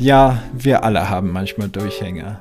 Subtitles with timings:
[0.00, 2.40] Ja, wir alle haben manchmal Durchhänger.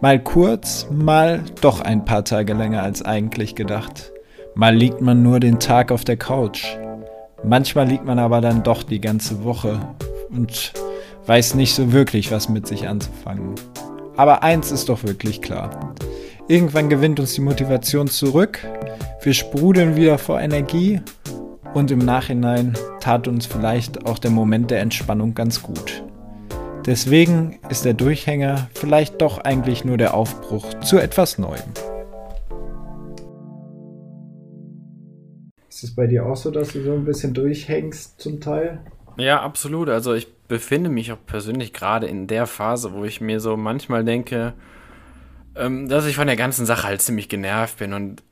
[0.00, 4.12] Mal kurz, mal doch ein paar Tage länger als eigentlich gedacht.
[4.54, 6.64] Mal liegt man nur den Tag auf der Couch.
[7.44, 9.78] Manchmal liegt man aber dann doch die ganze Woche
[10.30, 10.72] und
[11.26, 13.56] weiß nicht so wirklich, was mit sich anzufangen.
[14.16, 15.94] Aber eins ist doch wirklich klar.
[16.48, 18.66] Irgendwann gewinnt uns die Motivation zurück,
[19.20, 21.02] wir sprudeln wieder vor Energie
[21.74, 26.02] und im Nachhinein tat uns vielleicht auch der Moment der Entspannung ganz gut.
[26.86, 31.72] Deswegen ist der Durchhänger vielleicht doch eigentlich nur der Aufbruch zu etwas Neuem.
[35.68, 38.78] Ist es bei dir auch so, dass du so ein bisschen durchhängst zum Teil?
[39.16, 39.88] Ja, absolut.
[39.88, 44.04] Also ich befinde mich auch persönlich gerade in der Phase, wo ich mir so manchmal
[44.04, 44.54] denke,
[45.56, 48.22] ähm, dass ich von der ganzen Sache halt ziemlich genervt bin und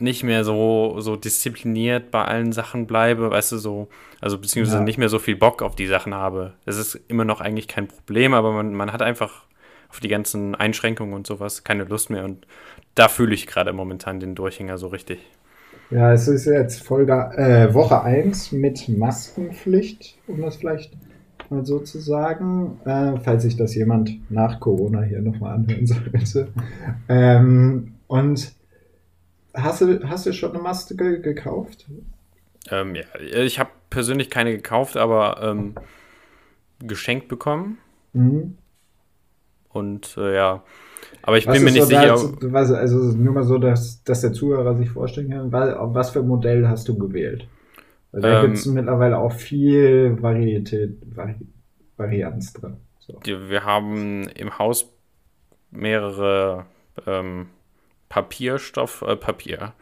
[0.00, 3.88] nicht mehr so, so diszipliniert bei allen Sachen bleibe, weißt du, so,
[4.20, 4.84] also beziehungsweise ja.
[4.84, 6.54] nicht mehr so viel Bock auf die Sachen habe.
[6.64, 9.44] Das ist immer noch eigentlich kein Problem, aber man, man hat einfach
[9.88, 12.46] auf die ganzen Einschränkungen und sowas keine Lust mehr und
[12.94, 15.18] da fühle ich gerade momentan den Durchhänger so richtig.
[15.90, 20.92] Ja, es ist jetzt Folge, äh, Woche 1 mit Maskenpflicht, um das vielleicht
[21.50, 26.48] mal so zu sagen, äh, falls sich das jemand nach Corona hier nochmal anhören sollte.
[27.08, 28.52] Ähm, und
[29.54, 31.86] Hast du, hast du schon eine Maske gekauft?
[32.70, 35.74] Ähm, ja, ich habe persönlich keine gekauft, aber ähm,
[36.80, 37.78] geschenkt bekommen.
[38.12, 38.56] Mhm.
[39.70, 40.62] Und äh, ja,
[41.22, 42.16] aber ich was bin mir nicht so sicher.
[42.40, 46.10] Da, was, also nur mal so, dass, dass der Zuhörer sich vorstellen kann, was, was
[46.10, 47.46] für ein Modell hast du gewählt?
[48.12, 51.36] Weil da ähm, gibt es mittlerweile auch viel Varietät, Vari
[51.96, 52.78] Varianz drin.
[52.98, 53.20] So.
[53.24, 54.90] Wir haben im Haus
[55.70, 56.64] mehrere
[57.06, 57.48] ähm,
[58.10, 59.72] Papierstoff, äh, Papier.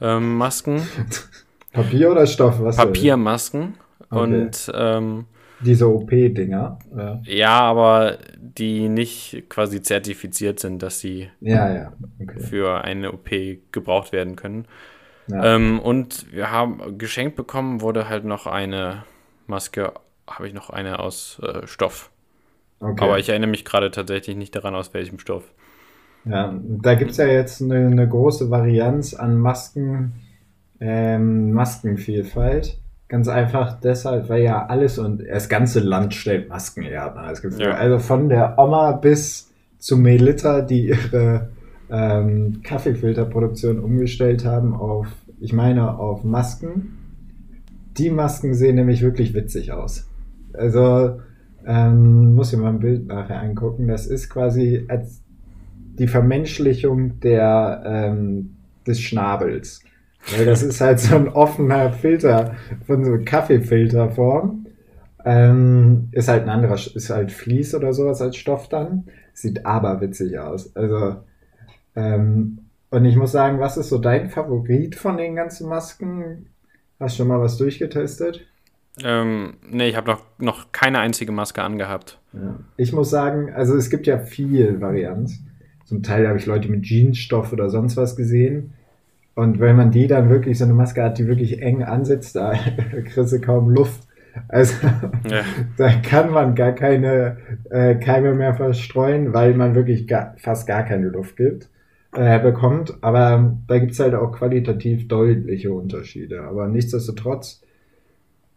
[0.00, 0.82] Ähm, Masken.
[1.72, 2.60] Papier oder Stoff?
[2.60, 3.74] Was Papiermasken.
[4.10, 4.20] Okay.
[4.20, 5.26] Und ähm,
[5.60, 6.78] diese OP-Dinger.
[6.96, 7.20] Ja.
[7.24, 7.60] ja.
[7.60, 11.92] aber die nicht quasi zertifiziert sind, dass sie ja, ja.
[12.20, 12.40] Okay.
[12.40, 13.30] für eine OP
[13.72, 14.66] gebraucht werden können.
[15.32, 19.04] Ähm, und wir haben geschenkt bekommen, wurde halt noch eine
[19.46, 19.92] Maske,
[20.28, 22.10] habe ich noch eine aus äh, Stoff.
[22.80, 23.02] Okay.
[23.02, 25.52] Aber ich erinnere mich gerade tatsächlich nicht daran, aus welchem Stoff.
[26.28, 30.14] Ja, da gibt es ja jetzt eine, eine, große Varianz an Masken,
[30.80, 32.80] ähm, Maskenvielfalt.
[33.08, 37.14] Ganz einfach deshalb, weil ja alles und das ganze Land stellt Masken her.
[37.58, 37.70] Ja.
[37.70, 41.50] Also von der Oma bis zu Melita, die ihre
[41.88, 45.06] ähm, Kaffeefilterproduktion umgestellt haben auf,
[45.38, 46.98] ich meine, auf Masken.
[47.96, 50.08] Die Masken sehen nämlich wirklich witzig aus.
[50.52, 51.20] Also,
[51.64, 53.86] ähm, muss ich mal ein Bild nachher angucken.
[53.86, 55.22] Das ist quasi, als
[55.98, 59.82] die Vermenschlichung der, ähm, des Schnabels.
[60.34, 64.66] Weil das ist halt so ein offener Filter von so Kaffeefilterform.
[65.24, 69.04] Ähm, ist halt ein anderer, ist halt Vlies oder sowas als Stoff dann.
[69.32, 70.74] Sieht aber witzig aus.
[70.76, 71.16] Also,
[71.94, 72.58] ähm,
[72.90, 76.46] und ich muss sagen, was ist so dein Favorit von den ganzen Masken?
[76.98, 78.46] Hast du schon mal was durchgetestet?
[79.04, 82.18] Ähm, nee, ich habe noch, noch keine einzige Maske angehabt.
[82.32, 82.58] Ja.
[82.76, 85.40] Ich muss sagen, also es gibt ja viel Varianz.
[85.86, 88.74] Zum Teil habe ich Leute mit Jeansstoff oder sonst was gesehen.
[89.34, 92.54] Und wenn man die dann wirklich so eine Maske hat, die wirklich eng ansetzt, da
[93.04, 94.02] kriegst du kaum Luft.
[94.48, 94.74] Also
[95.30, 95.42] ja.
[95.76, 97.38] da kann man gar keine
[97.70, 101.70] äh, Keime mehr verstreuen, weil man wirklich gar, fast gar keine Luft gibt,
[102.14, 102.98] äh, bekommt.
[103.02, 106.42] Aber da gibt's halt auch qualitativ deutliche Unterschiede.
[106.42, 107.62] Aber nichtsdestotrotz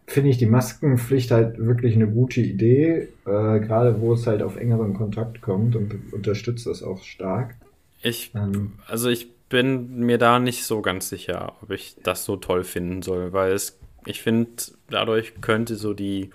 [0.10, 4.58] finde ich die Maskenpflicht halt wirklich eine gute Idee, äh, gerade wo es halt auf
[4.58, 7.56] engeren Kontakt kommt und unterstützt das auch stark.
[8.02, 12.38] Ich, ähm, also ich bin mir da nicht so ganz sicher, ob ich das so
[12.38, 14.50] toll finden soll, weil es, ich finde,
[14.90, 16.32] dadurch könnte so die,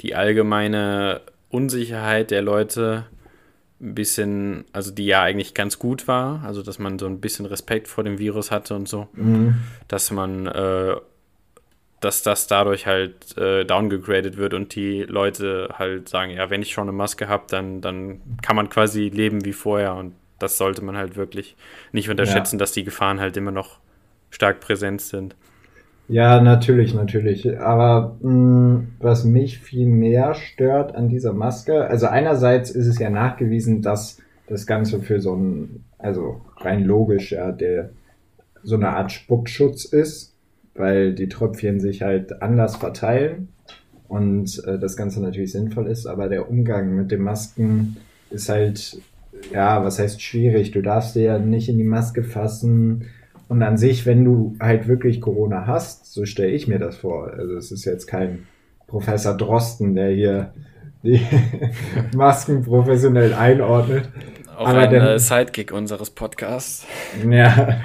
[0.00, 1.20] die allgemeine
[1.50, 3.06] Unsicherheit der Leute
[3.80, 7.46] ein bisschen, also die ja eigentlich ganz gut war, also dass man so ein bisschen
[7.46, 9.56] Respekt vor dem Virus hatte und so, mhm.
[9.86, 10.96] dass man äh,
[12.04, 16.72] dass das dadurch halt äh, downgegradet wird und die Leute halt sagen, ja, wenn ich
[16.72, 20.84] schon eine Maske habe, dann, dann kann man quasi leben wie vorher und das sollte
[20.84, 21.56] man halt wirklich
[21.92, 22.58] nicht unterschätzen, ja.
[22.58, 23.78] dass die Gefahren halt immer noch
[24.30, 25.34] stark präsent sind.
[26.08, 27.58] Ja, natürlich, natürlich.
[27.58, 32.98] Aber mh, mm, was mich viel mehr stört an dieser Maske, also einerseits ist es
[32.98, 37.90] ja nachgewiesen, dass das Ganze für so ein, also rein logisch, ja, der
[38.62, 40.33] so eine Art Spuckschutz ist
[40.74, 43.48] weil die Tröpfchen sich halt anders verteilen
[44.08, 47.96] und äh, das Ganze natürlich sinnvoll ist, aber der Umgang mit den Masken
[48.30, 48.98] ist halt,
[49.52, 50.70] ja, was heißt schwierig?
[50.70, 53.06] Du darfst dir ja nicht in die Maske fassen.
[53.48, 57.30] Und an sich, wenn du halt wirklich Corona hast, so stelle ich mir das vor.
[57.32, 58.46] Also es ist jetzt kein
[58.86, 60.54] Professor Drosten, der hier
[61.02, 61.20] die
[62.16, 64.08] Masken professionell einordnet.
[64.56, 66.86] Auch Aber ein dann, äh, Sidekick unseres Podcasts.
[67.28, 67.80] Ja.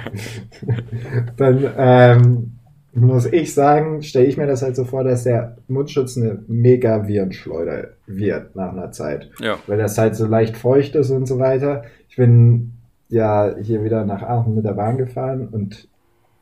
[1.36, 2.52] dann ähm,
[2.92, 7.06] muss ich sagen, stelle ich mir das halt so vor, dass der Mundschutz eine mega
[7.06, 9.30] Virenschleuder wird nach einer Zeit.
[9.40, 9.58] Ja.
[9.66, 11.84] Weil das halt so leicht feucht ist und so weiter.
[12.08, 12.72] Ich bin
[13.08, 15.88] ja hier wieder nach Aachen mit der Bahn gefahren und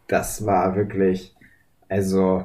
[0.06, 1.34] das war wirklich,
[1.88, 2.44] also,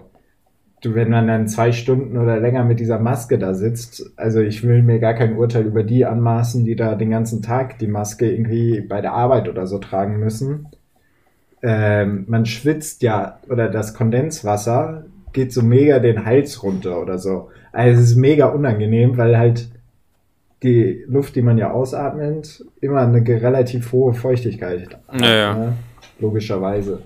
[0.81, 4.63] du, wenn man dann zwei Stunden oder länger mit dieser Maske da sitzt, also ich
[4.63, 8.29] will mir gar kein Urteil über die anmaßen, die da den ganzen Tag die Maske
[8.29, 10.67] irgendwie bei der Arbeit oder so tragen müssen.
[11.65, 17.49] Ähm, man schwitzt ja, oder das Kondenswasser geht so mega den Hals runter oder so.
[17.71, 19.69] Also es ist mega unangenehm, weil halt
[20.61, 25.21] die Luft, die man ja ausatmet, immer eine relativ hohe Feuchtigkeit hat.
[25.21, 25.53] Ja, ja.
[25.55, 25.73] Ne?
[26.19, 27.01] Logischerweise.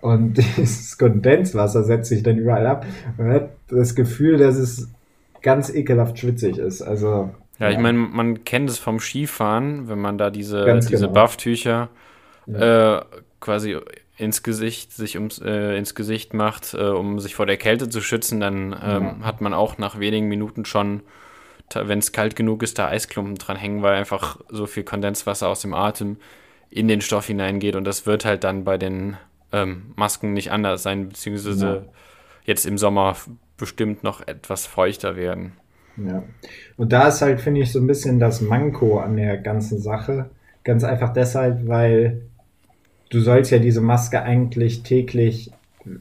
[0.00, 2.86] Und dieses Kondenswasser setzt sich dann überall ab.
[3.18, 4.88] Man hat das Gefühl, dass es
[5.42, 6.82] ganz ekelhaft schwitzig ist.
[6.82, 7.30] Also.
[7.58, 7.70] Ja, ja.
[7.70, 11.12] ich meine, man kennt es vom Skifahren, wenn man da diese, diese genau.
[11.12, 11.88] Bufftücher
[12.46, 13.00] äh,
[13.40, 13.76] quasi
[14.16, 18.00] ins Gesicht, sich ums, äh, ins Gesicht macht, äh, um sich vor der Kälte zu
[18.00, 19.16] schützen, dann ähm, ja.
[19.22, 21.02] hat man auch nach wenigen Minuten schon,
[21.74, 25.60] wenn es kalt genug ist, da Eisklumpen dran hängen, weil einfach so viel Kondenswasser aus
[25.60, 26.18] dem Atem
[26.68, 29.16] in den Stoff hineingeht und das wird halt dann bei den
[29.52, 31.82] ähm, Masken nicht anders sein, beziehungsweise ja.
[32.44, 33.16] jetzt im Sommer
[33.56, 35.52] bestimmt noch etwas feuchter werden.
[35.96, 36.22] Ja.
[36.76, 40.30] Und da ist halt, finde ich, so ein bisschen das Manko an der ganzen Sache.
[40.64, 42.22] Ganz einfach deshalb, weil
[43.10, 45.52] du sollst ja diese Maske eigentlich täglich,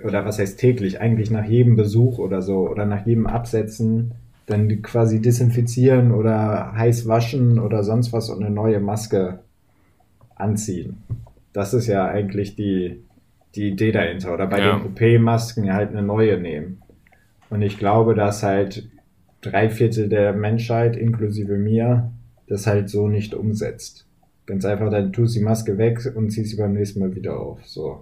[0.03, 4.13] oder was heißt täglich, eigentlich nach jedem Besuch oder so, oder nach jedem Absetzen,
[4.45, 9.39] dann quasi desinfizieren oder heiß waschen oder sonst was und eine neue Maske
[10.35, 10.97] anziehen.
[11.53, 13.03] Das ist ja eigentlich die,
[13.55, 14.33] die Idee dahinter.
[14.33, 14.77] Oder bei ja.
[14.77, 16.81] den OP-Masken halt eine neue nehmen.
[17.49, 18.87] Und ich glaube, dass halt
[19.41, 22.11] drei Viertel der Menschheit, inklusive mir,
[22.47, 24.07] das halt so nicht umsetzt.
[24.49, 27.63] Ganz einfach, dann tust die Maske weg und ziehst sie beim nächsten Mal wieder auf.
[27.67, 28.01] So.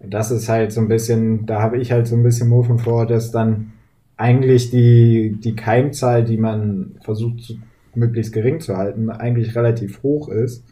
[0.00, 3.04] Das ist halt so ein bisschen, da habe ich halt so ein bisschen Muffen vor,
[3.04, 3.74] dass dann
[4.16, 7.58] eigentlich die, die Keimzahl, die man versucht zu,
[7.94, 10.64] möglichst gering zu halten, eigentlich relativ hoch ist,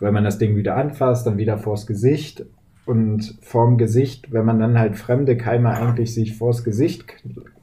[0.00, 2.44] weil man das Ding wieder anfasst, dann wieder vors Gesicht
[2.84, 7.04] und vorm Gesicht, wenn man dann halt fremde Keime eigentlich sich vors Gesicht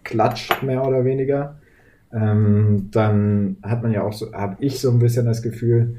[0.05, 1.57] klatscht, mehr oder weniger,
[2.13, 5.97] ähm, dann hat man ja auch so, habe ich so ein bisschen das Gefühl,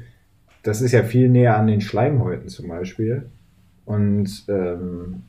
[0.65, 3.29] das ist ja viel näher an den Schleimhäuten zum Beispiel.
[3.85, 5.21] Und ähm,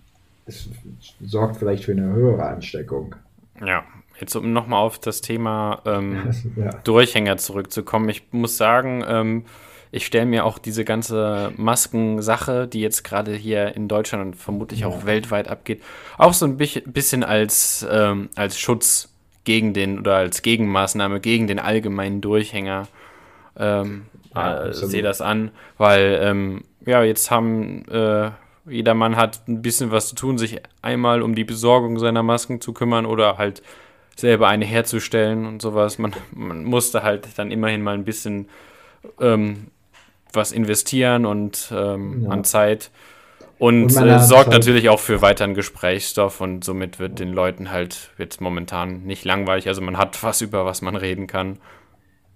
[0.47, 0.71] es
[1.21, 3.15] sorgt vielleicht für eine höhere Ansteckung.
[3.65, 3.85] Ja,
[4.19, 6.71] jetzt um nochmal auf das Thema ähm, ja.
[6.85, 8.09] Durchhänger zurückzukommen.
[8.09, 9.45] Ich muss sagen, ähm,
[9.93, 14.81] ich stelle mir auch diese ganze Maskensache, die jetzt gerade hier in Deutschland und vermutlich
[14.81, 14.87] ja.
[14.87, 15.83] auch weltweit abgeht,
[16.17, 19.13] auch so ein bisschen als, ähm, als Schutz
[19.45, 22.89] gegen den oder als Gegenmaßnahme gegen den allgemeinen Durchhänger.
[24.37, 28.31] Ja, äh, sehe das an, weil ähm, ja, jetzt haben äh,
[28.69, 32.61] jeder Mann hat ein bisschen was zu tun, sich einmal um die Besorgung seiner Masken
[32.61, 33.63] zu kümmern oder halt
[34.17, 35.99] selber eine herzustellen und sowas.
[35.99, 38.49] Man, man musste halt dann immerhin mal ein bisschen
[39.21, 39.69] ähm,
[40.33, 42.31] was investieren und ähm, ja.
[42.31, 42.91] an Zeit.
[43.59, 47.71] Und, und äh, sorgt halt natürlich auch für weiteren Gesprächsstoff und somit wird den Leuten
[47.71, 49.69] halt jetzt momentan nicht langweilig.
[49.69, 51.59] Also man hat was, über was man reden kann.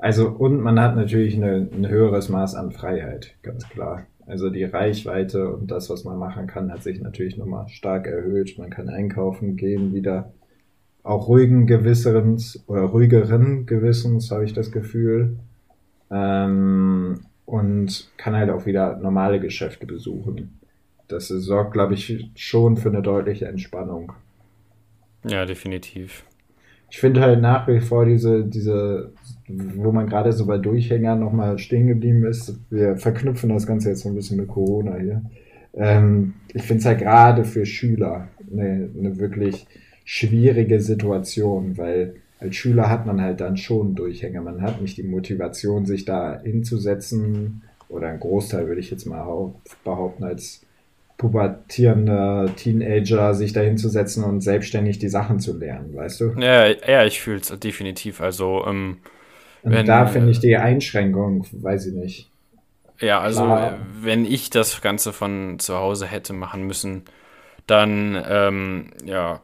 [0.01, 4.07] Also und man hat natürlich eine, ein höheres Maß an Freiheit, ganz klar.
[4.27, 8.59] Also die Reichweite und das, was man machen kann, hat sich natürlich nochmal stark erhöht.
[8.59, 10.33] Man kann einkaufen gehen, wieder
[11.03, 15.37] auch ruhigen Gewissens oder ruhigeren Gewissens, habe ich das Gefühl.
[16.11, 20.61] Ähm, und kann halt auch wieder normale Geschäfte besuchen.
[21.09, 24.13] Das sorgt, glaube ich, schon für eine deutliche Entspannung.
[25.25, 26.25] Ja, definitiv.
[26.91, 29.13] Ich finde halt nach wie vor diese, diese,
[29.77, 34.01] wo man gerade so bei Durchhängern nochmal stehen geblieben ist, wir verknüpfen das Ganze jetzt
[34.01, 35.23] so ein bisschen mit Corona hier.
[35.75, 39.67] Ähm, ich finde es halt gerade für Schüler eine, eine wirklich
[40.05, 44.41] schwierige Situation, weil als Schüler hat man halt dann schon Durchhänge.
[44.41, 49.53] Man hat nicht die Motivation, sich da hinzusetzen, oder ein Großteil würde ich jetzt mal
[49.85, 50.63] behaupten, als
[51.19, 56.33] pubertierender Teenager sich da hinzusetzen und selbstständig die Sachen zu lernen, weißt du?
[56.39, 58.23] Ja, ja ich fühle es definitiv.
[58.23, 58.99] Also, ähm,
[59.63, 62.31] und wenn, da finde ich die Einschränkung, weiß ich nicht.
[63.01, 63.79] Ja, also Klar.
[64.01, 67.05] wenn ich das Ganze von zu Hause hätte machen müssen,
[67.67, 69.41] dann ähm, ja,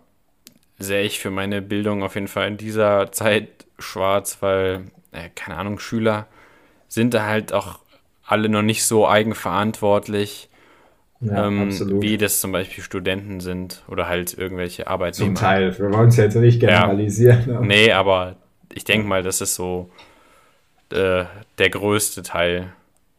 [0.79, 5.57] sehe ich für meine Bildung auf jeden Fall in dieser Zeit schwarz, weil, äh, keine
[5.57, 6.27] Ahnung, Schüler
[6.89, 7.79] sind da halt auch
[8.27, 10.51] alle noch nicht so eigenverantwortlich,
[11.21, 11.71] ja, ähm,
[12.03, 15.35] wie das zum Beispiel Studenten sind oder halt irgendwelche Arbeitnehmer.
[15.35, 17.45] Zum Teil, wir wollen es jetzt nicht generalisieren.
[17.47, 18.37] Ja, nee, aber
[18.75, 19.89] ich denke mal, das ist so
[20.93, 21.25] äh,
[21.59, 22.73] der größte Teil,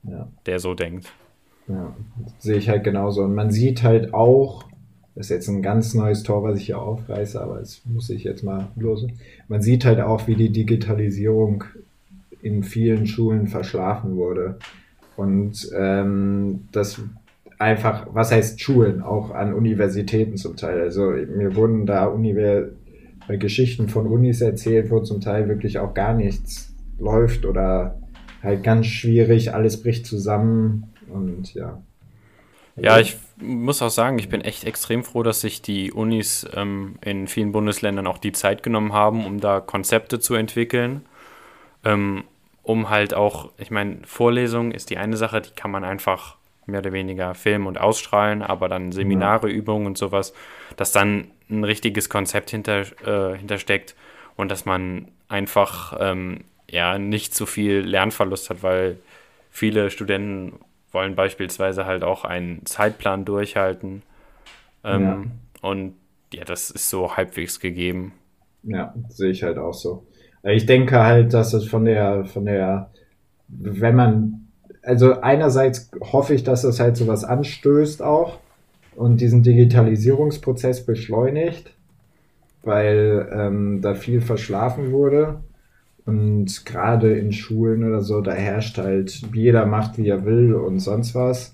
[0.04, 0.28] Ja.
[0.46, 1.12] der so denkt.
[1.68, 1.94] Ja,
[2.40, 3.24] sehe ich halt genauso.
[3.24, 4.64] Und man sieht halt auch,
[5.16, 8.24] das ist jetzt ein ganz neues Tor, was ich hier aufreiße, aber das muss ich
[8.24, 9.14] jetzt mal losen.
[9.50, 11.64] Man sieht halt auch, wie die Digitalisierung
[12.42, 14.58] in vielen Schulen verschlafen wurde.
[15.18, 17.02] Und ähm, das
[17.58, 20.80] einfach, was heißt Schulen, auch an Universitäten zum Teil.
[20.80, 22.68] Also mir wurden da Univer äh,
[23.36, 28.00] Geschichten von Unis erzählt, wo zum Teil wirklich auch gar nichts läuft oder
[28.42, 31.82] halt ganz schwierig, alles bricht zusammen und ja.
[32.80, 36.96] Ja, ich muss auch sagen, ich bin echt extrem froh, dass sich die Unis ähm,
[37.04, 41.02] in vielen Bundesländern auch die Zeit genommen haben, um da Konzepte zu entwickeln.
[41.84, 42.24] Ähm,
[42.62, 46.37] um halt auch, ich meine, Vorlesung ist die eine Sache, die kann man einfach
[46.68, 50.34] mehr oder weniger filmen und ausstrahlen, aber dann Seminare, Übungen und sowas,
[50.76, 53.96] dass dann ein richtiges Konzept hinter, äh, hintersteckt
[54.36, 58.98] und dass man einfach ähm, ja nicht so viel Lernverlust hat, weil
[59.50, 60.54] viele Studenten
[60.92, 64.04] wollen beispielsweise halt auch einen Zeitplan durchhalten.
[64.84, 65.24] Ähm, Ja.
[65.70, 65.96] Und
[66.34, 68.14] ja, das ist so halbwegs gegeben.
[68.64, 70.06] Ja, sehe ich halt auch so.
[70.44, 72.92] Ich denke halt, dass es von der, von der,
[73.48, 74.47] wenn man,
[74.88, 78.40] also einerseits hoffe ich, dass es halt sowas anstößt auch
[78.96, 81.72] und diesen Digitalisierungsprozess beschleunigt,
[82.64, 85.42] weil ähm, da viel verschlafen wurde.
[86.06, 90.80] Und gerade in Schulen oder so, da herrscht halt, jeder macht, wie er will und
[90.80, 91.54] sonst was.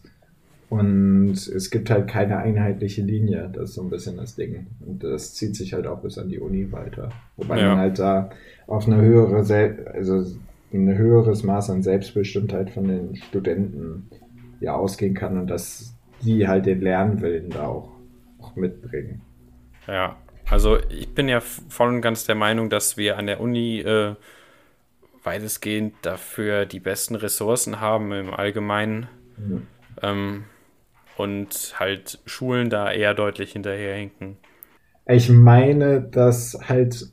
[0.69, 3.49] Und es gibt halt keine einheitliche Linie.
[3.51, 4.67] Das ist so ein bisschen das Ding.
[4.85, 7.09] Und das zieht sich halt auch bis an die Uni weiter.
[7.37, 7.69] Wobei Ja.
[7.69, 8.29] man halt da
[8.67, 10.23] auf eine höhere, Sel also
[10.73, 14.09] ein höheres Maß an Selbstbestimmtheit von den Studenten
[14.59, 17.91] ja ausgehen kann und dass die halt den Lernwillen da auch,
[18.39, 19.21] auch mitbringen.
[19.87, 20.17] Ja,
[20.49, 24.15] also ich bin ja voll und ganz der Meinung, dass wir an der Uni äh,
[25.23, 29.67] weitestgehend dafür die besten Ressourcen haben im Allgemeinen Mhm.
[30.01, 30.45] ähm,
[31.17, 34.37] und halt Schulen da eher deutlich hinterherhinken.
[35.05, 37.11] Ich meine, dass halt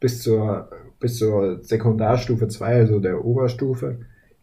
[0.00, 0.70] bis zur,
[1.02, 3.98] bis zur Sekundarstufe 2, also der Oberstufe,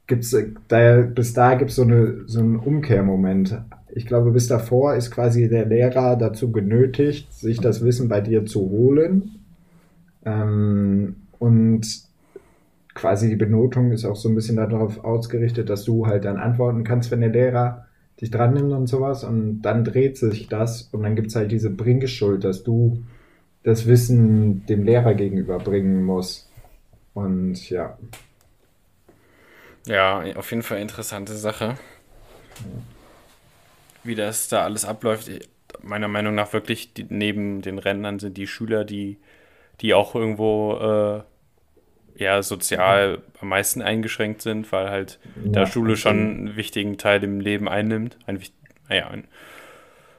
[0.05, 3.61] gibt's, äh, da, bis da gibt es so, eine, so einen Umkehrmoment.
[3.91, 8.45] Ich glaube, bis davor ist quasi der Lehrer dazu genötigt, sich das Wissen bei dir
[8.45, 9.39] zu holen.
[10.25, 11.87] Ähm, und
[12.93, 16.83] quasi die Benotung ist auch so ein bisschen darauf ausgerichtet, dass du halt dann antworten
[16.83, 17.85] kannst, wenn der Lehrer
[18.19, 19.23] dich dran nimmt und sowas.
[19.23, 23.03] Und dann dreht sich das und dann gibt's halt diese Bringschuld, dass du
[23.63, 26.48] das Wissen dem Lehrer gegenüber bringen musst.
[27.13, 27.97] Und ja,
[29.85, 31.77] Ja, auf jeden Fall interessante Sache.
[34.03, 35.29] Wie das da alles abläuft.
[35.81, 39.17] Meiner Meinung nach wirklich die, neben den Rentnern sind die Schüler, die,
[39.81, 41.25] die auch irgendwo
[42.17, 46.97] äh, ja, sozial am meisten eingeschränkt sind, weil halt da Ja, Schule schon einen wichtigen
[46.97, 48.17] Teil im Leben einnimmt.
[48.25, 48.41] Ein,
[48.89, 49.27] naja, ein,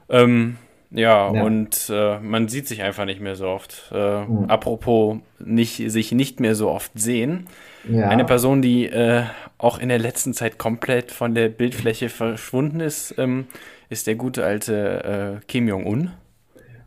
[0.08, 0.56] ähm,
[0.90, 1.42] ja, Ja.
[1.42, 3.90] und äh, man sieht sich einfach nicht mehr so oft.
[3.92, 4.44] Äh, Mhm.
[4.48, 7.46] Apropos nicht, sich nicht mehr so oft sehen.
[7.88, 8.08] ja.
[8.08, 9.22] Eine Person, die äh,
[9.58, 13.46] auch in der letzten Zeit komplett von der Bildfläche verschwunden ist, ähm,
[13.88, 16.10] ist der gute alte äh, Kim Jong-un.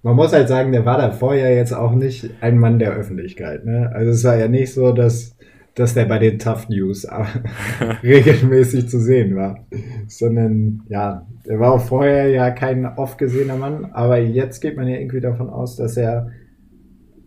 [0.05, 3.63] Man muss halt sagen, der war da vorher jetzt auch nicht ein Mann der Öffentlichkeit.
[3.65, 3.89] Ne?
[3.95, 5.35] Also es war ja nicht so, dass,
[5.75, 7.07] dass der bei den Tough News
[8.03, 9.65] regelmäßig zu sehen war.
[10.07, 14.87] Sondern ja, der war auch vorher ja kein oft gesehener Mann, aber jetzt geht man
[14.87, 16.31] ja irgendwie davon aus, dass er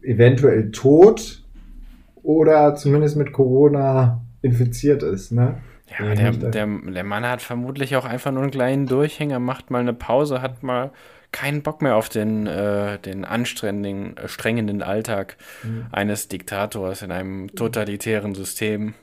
[0.02, 1.44] eventuell tot
[2.22, 5.32] oder zumindest mit Corona infiziert ist.
[5.32, 5.56] Ne?
[5.98, 9.80] Ja, der, der, der Mann hat vermutlich auch einfach nur einen kleinen Durchhänger, macht mal
[9.80, 10.92] eine Pause, hat mal
[11.37, 15.37] keinen Bock mehr auf den, äh, den anstrengenden, äh, strengenden Alltag
[15.93, 18.95] eines Diktators in einem totalitären System.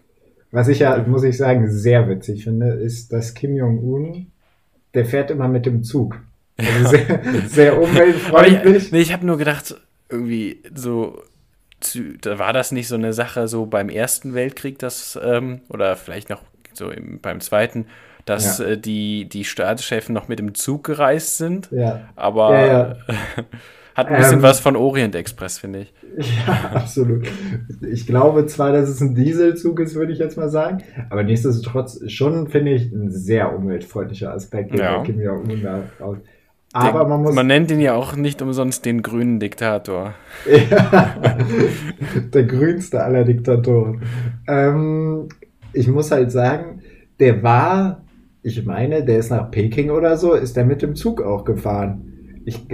[0.49, 4.31] Was ich ja, muss ich sagen, sehr witzig finde, ist, dass Kim Jong-un,
[4.95, 6.19] der fährt immer mit dem Zug.
[6.57, 8.91] Also sehr, sehr Aber ich, umweltfreundlich.
[8.91, 9.75] nee, ich habe nur gedacht,
[10.09, 11.21] irgendwie so,
[12.21, 16.31] da war das nicht so eine Sache so beim Ersten Weltkrieg, dass, ähm, oder vielleicht
[16.31, 16.41] noch
[16.73, 17.85] so im, beim Zweiten,
[18.25, 18.65] dass Ja.
[18.65, 21.69] äh, die, die Staatschefs noch mit dem Zug gereist sind.
[21.71, 22.95] Ja, Aber Ja,
[23.95, 25.93] hat ein bisschen Ähm, was von Orient Express, finde ich.
[26.47, 27.27] ja, absolut.
[27.81, 31.99] Ich glaube zwar, dass es ein Dieselzug ist, würde ich jetzt mal sagen, aber nichtsdestotrotz
[32.11, 35.03] schon, finde ich, ein sehr umweltfreundlicher Aspekt, den Ja.
[35.03, 35.65] Kim Jong-un.
[36.75, 37.35] Aber Der- man muss.
[37.35, 40.15] man nennt ihn ja auch nicht umsonst den grünen Diktator.
[40.71, 41.13] Ja,
[42.33, 44.01] der grünste aller Diktatoren.
[44.47, 45.29] Ähm,
[45.71, 46.81] ich muss halt sagen,
[47.19, 48.02] der war,
[48.43, 52.41] ich meine, der ist nach Peking oder so, ist der mit dem Zug auch gefahren.
[52.45, 52.67] Ich,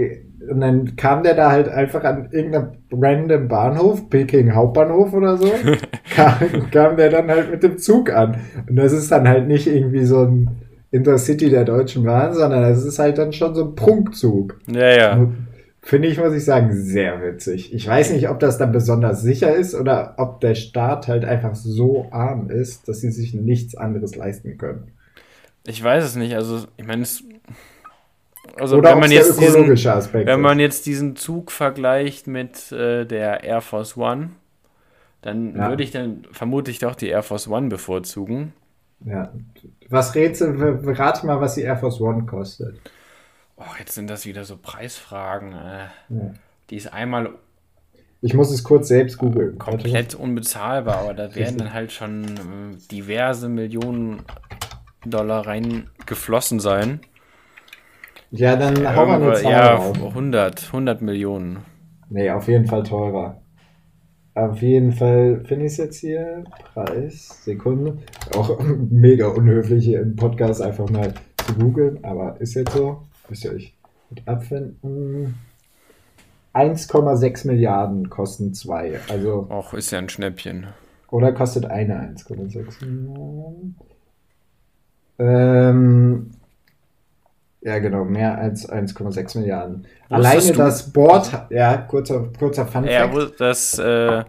[0.50, 5.50] und dann kam der da halt einfach an irgendeinem random Bahnhof, Peking Hauptbahnhof oder so,
[6.14, 8.38] kam, kam der dann halt mit dem Zug an.
[8.68, 10.50] Und das ist dann halt nicht irgendwie so ein
[10.90, 14.58] Intercity der Deutschen Bahn, sondern das ist halt dann schon so ein Prunkzug.
[14.68, 15.28] Ja, ja.
[15.82, 17.72] Finde ich, muss ich sagen, sehr witzig.
[17.72, 21.54] Ich weiß nicht, ob das dann besonders sicher ist oder ob der Staat halt einfach
[21.54, 24.88] so arm ist, dass sie sich nichts anderes leisten können.
[25.66, 26.34] Ich weiß es nicht.
[26.34, 27.22] Also, ich meine, es.
[28.56, 33.44] Also, Oder wenn man, jetzt diesen, wenn man jetzt diesen Zug vergleicht mit äh, der
[33.44, 34.30] Air Force One,
[35.22, 35.68] dann Ja.
[35.68, 38.52] würde ich dann vermutlich doch die Air Force One bevorzugen.
[39.04, 39.32] Ja.
[39.88, 42.76] Was rätst du, rate mal, was die Air Force One kostet.
[43.56, 45.52] Oh, jetzt sind das wieder so Preisfragen.
[45.52, 46.34] Äh, Ja.
[46.70, 47.30] die ist einmal
[48.22, 49.58] Ich muss es kurz selbst googeln.
[49.58, 54.22] komplett unbezahlbar, aber da werden dann halt schon äh, diverse Millionen
[55.06, 57.00] Dollar reingeflossen sein.
[58.30, 59.96] Ja, dann hau mal eine Irgendwo- Zahl ja, raus.
[60.00, 61.58] 100, 100 Millionen.
[62.08, 63.40] Nee, auf jeden Fall teurer.
[64.34, 66.44] Auf jeden Fall finde ich es jetzt hier.
[66.72, 67.98] Preis, Sekunde.
[68.36, 68.58] Auch
[68.90, 71.12] mega unhöflich hier im Podcast einfach mal
[71.44, 73.02] zu googeln, aber ist jetzt so.
[73.28, 73.76] Müsst ihr euch
[74.10, 75.34] mit abfinden.
[76.54, 78.98] 1,6 Milliarden kosten zwei.
[79.08, 80.66] Also, Och, ist ja ein Schnäppchen.
[81.10, 83.76] oder kostet eine 1,6 Milliarden?
[85.20, 86.30] Ähm,
[87.62, 89.86] ja, genau, mehr als 1,6 Milliarden.
[90.08, 93.14] Alleine Wusstest du- das Board, ja, kurzer, kurzer Fun Ja, Fact.
[93.14, 94.24] wo- dass äh,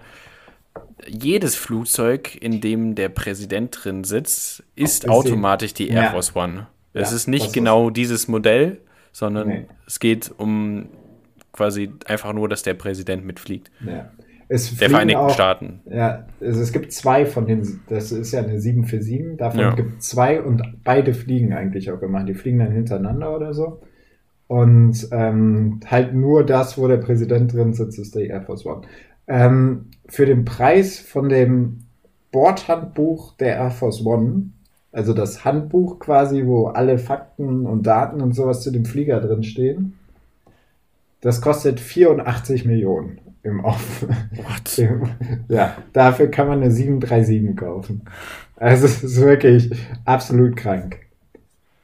[1.08, 6.10] jedes Flugzeug, in dem der Präsident drin sitzt, ist Ist automatisch die Air Ja.
[6.12, 6.68] Force One.
[6.94, 8.82] Es Ja, ist nicht genau dieses Modell,
[9.14, 9.66] sondern Nee.
[9.88, 10.90] es geht um
[11.54, 13.72] quasi einfach nur, dass der Präsident mitfliegt.
[13.86, 14.12] Ja.
[14.54, 15.80] Es Der Vereinigten auch, Staaten.
[15.90, 19.74] Ja, also es gibt zwei von den, das ist ja eine 747, davon Ja.
[19.76, 22.26] gibt es zwei und beide fliegen eigentlich auch immer.
[22.26, 23.80] Die fliegen dann hintereinander oder so.
[24.48, 28.82] Und ähm, halt nur das, wo der Präsident drin sitzt, ist die Air Force One.
[29.26, 31.86] Ähm, für den Preis von dem
[32.34, 34.50] Bordhandbuch der Air Force One,
[34.92, 39.44] also das Handbuch quasi, wo alle Fakten und Daten und sowas zu dem Flieger drin
[39.44, 39.94] stehen,
[41.22, 44.04] das kostet 84 Millionen im Off.
[44.04, 44.78] What?
[45.50, 48.02] Ja, dafür kann man eine 737 kaufen.
[48.56, 49.72] Also es ist wirklich
[50.06, 50.98] absolut krank.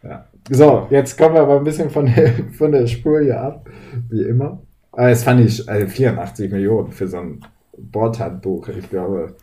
[0.04, 0.26] Ja.
[0.50, 3.70] So, jetzt kommen wir aber ein bisschen von der, von der Spur hier ab,
[4.10, 4.62] wie immer.
[4.92, 7.42] Aber es fand ich also 84 Millionen für so ein
[7.78, 8.70] Bordhandbuch.
[8.70, 9.36] Ich glaube,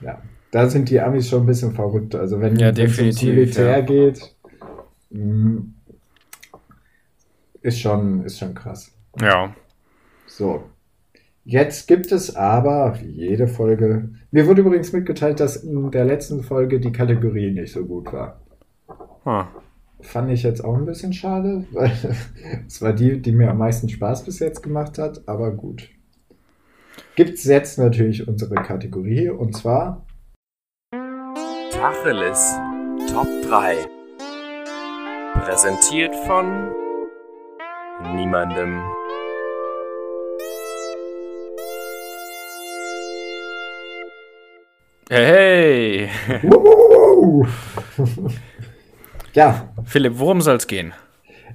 [0.00, 2.14] ja, da sind die Amis schon ein bisschen verrückt.
[2.14, 3.80] Also wenn Ja, es definitiv, Militär ja.
[3.80, 4.34] geht,
[5.10, 5.62] mh,
[7.62, 8.92] ist schon, ist schon krass.
[9.20, 9.54] Ja.
[10.26, 10.64] So.
[11.44, 16.42] Jetzt gibt es aber, wie jede Folge, mir wurde übrigens mitgeteilt, dass in der letzten
[16.42, 18.40] Folge die Kategorie nicht so gut war.
[19.26, 19.44] Huh.
[20.00, 21.92] Fand ich jetzt auch ein bisschen schade, weil
[22.66, 25.90] es war die, die mir am meisten Spaß bis jetzt gemacht hat, aber gut.
[27.14, 30.06] Gibt es jetzt natürlich unsere Kategorie und zwar
[31.70, 32.54] Tacheles
[33.12, 33.76] Top 3.
[35.44, 36.72] Präsentiert von
[38.14, 38.80] niemandem.
[45.14, 46.08] Hey!
[49.32, 50.92] Ja, Philipp, worum soll es gehen?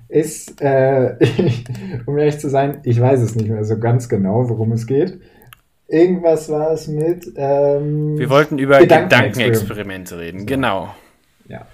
[0.08, 1.16] ist, äh,
[2.06, 5.20] um ehrlich zu sein, ich weiß es nicht mehr so ganz genau, worum es geht.
[5.88, 7.32] Irgendwas war es mit.
[7.36, 9.34] Ähm, Wir wollten über Gedankenexperiment.
[9.34, 10.96] Gedankenexperimente reden, genau.
[11.48, 11.68] Ja.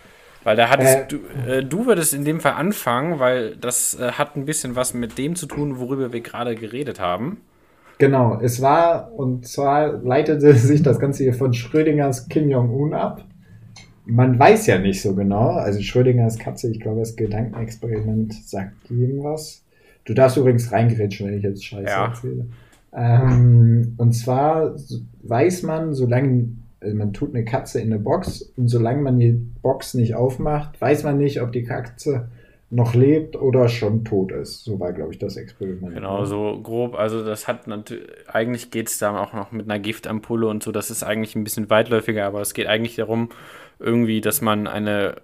[0.44, 1.18] Weil da hattest Äh, du,
[1.50, 5.18] äh, du würdest in dem Fall anfangen, weil das äh, hat ein bisschen was mit
[5.18, 7.42] dem zu tun, worüber wir gerade geredet haben.
[7.98, 13.24] Genau, es war, und zwar leitete sich das Ganze hier von Schrödingers Kim Jong-un ab.
[14.06, 19.24] Man weiß ja nicht so genau, also Schrödingers Katze, ich glaube, das Gedankenexperiment sagt jedem
[19.24, 19.64] was.
[20.04, 22.08] Du darfst übrigens reingerätschen, wenn ich jetzt Scheiße Ja.
[22.08, 22.46] erzähle.
[22.94, 24.76] Ähm, und zwar
[25.24, 26.50] weiß man, solange
[26.82, 29.32] also man tut eine Katze in eine Box und solange man die
[29.62, 32.28] Box nicht aufmacht, weiß man nicht, ob die Katze
[32.72, 34.64] noch lebt oder schon tot ist.
[34.64, 35.94] So war, glaube ich, das Experiment.
[35.94, 36.96] Genau, so grob.
[36.96, 40.72] Also das hat natürlich, eigentlich geht es da auch noch mit einer Giftampulle und so.
[40.72, 43.30] Das ist eigentlich ein bisschen weitläufiger, aber es geht eigentlich darum,
[43.80, 45.16] irgendwie, dass man eine,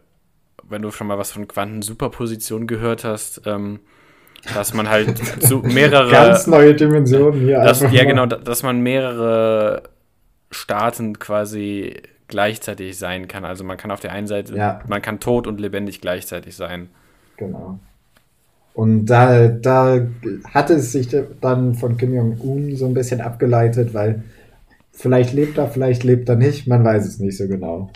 [0.63, 3.79] wenn du schon mal was von Quantensuperposition gehört hast, ähm,
[4.53, 6.11] dass man halt so mehrere.
[6.11, 7.59] Ganz neue Dimensionen hier.
[7.61, 9.83] Das, einfach ja, genau, da- dass man mehrere
[10.51, 13.45] Staaten quasi gleichzeitig sein kann.
[13.45, 14.79] Also man kann auf der einen Seite, Ja.
[14.87, 16.89] man kann tot und lebendig gleichzeitig sein.
[17.41, 17.79] Genau.
[18.73, 20.07] Und da, da
[20.45, 21.09] hat es sich
[21.41, 24.23] dann von Kim Jong-un so ein bisschen abgeleitet, weil
[24.91, 27.89] vielleicht lebt er, vielleicht lebt er nicht, man weiß es nicht so genau.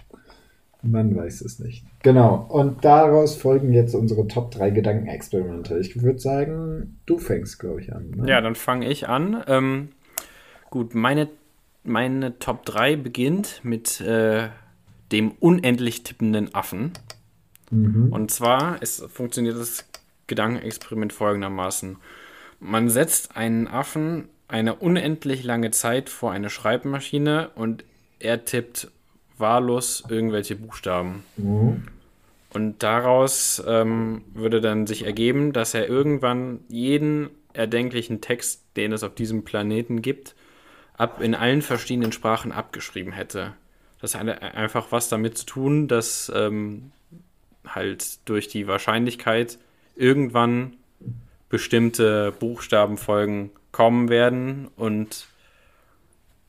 [0.82, 1.86] Man weiß es nicht.
[2.04, 2.46] Genau.
[2.50, 5.78] Und daraus folgen jetzt unsere Top 3 Gedankenexperimente.
[5.80, 8.12] Ich würde sagen, du fängst, glaube ich, an.
[8.16, 8.30] Ne?
[8.30, 9.44] Ja, dann fange ich an.
[9.48, 9.90] Ähm,
[10.70, 11.30] gut, meine,
[11.84, 14.50] meine Top 3 beginnt mit äh,
[15.12, 16.92] dem unendlich tippenden Affen.
[17.72, 18.12] Mhm.
[18.12, 19.86] Und zwar ist, funktioniert das
[20.28, 21.98] Gedankenexperiment folgendermaßen.
[22.60, 27.84] Man setzt einen Affen eine unendlich lange Zeit vor eine Schreibmaschine und
[28.20, 28.90] er tippt
[29.38, 31.24] wahllos irgendwelche Buchstaben.
[31.38, 31.84] Mhm.
[32.54, 39.04] Und daraus ähm, würde dann sich ergeben, dass er irgendwann jeden erdenklichen Text, den es
[39.04, 40.36] auf diesem Planeten gibt,
[40.96, 43.54] ab in allen verschiedenen Sprachen abgeschrieben hätte.
[44.00, 46.92] Das hat einfach was damit zu tun, dass ähm,
[47.76, 49.60] halt durch die Wahrscheinlichkeit
[49.96, 50.74] irgendwann
[51.50, 55.28] bestimmte Buchstabenfolgen kommen werden und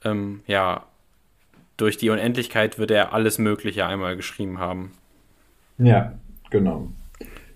[0.04, 0.86] ähm, ja,
[1.76, 4.92] durch die Unendlichkeit wird er alles Mögliche einmal geschrieben haben.
[5.78, 6.14] Ja,
[6.50, 6.88] genau.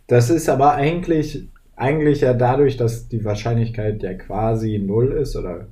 [0.07, 5.69] Das ist aber eigentlich, eigentlich ja dadurch, dass die Wahrscheinlichkeit ja quasi null ist oder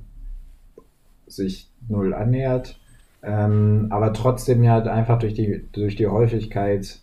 [1.27, 2.79] sich null annähert,
[3.21, 6.99] ähm, aber trotzdem ja einfach durch die, durch die Häufigkeit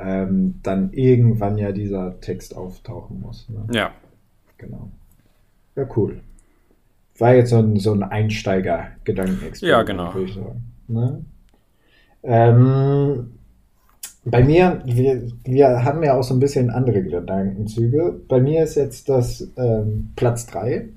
[0.00, 3.48] ähm, dann irgendwann ja dieser Text auftauchen muss.
[3.48, 3.66] Ne?
[3.72, 3.92] Ja.
[4.56, 4.90] Genau.
[5.76, 6.20] Ja, cool.
[7.18, 9.60] War jetzt so ein, so ein Einsteiger-Gedankenexperiment.
[9.60, 10.14] Ja, genau.
[10.14, 10.62] Würde ich sagen.
[10.88, 11.24] Ne?
[12.22, 13.38] Ähm,
[14.24, 18.20] bei mir, wir, wir haben ja auch so ein bisschen andere Gedankenzüge.
[18.28, 20.88] Bei mir ist jetzt das ähm, Platz 3.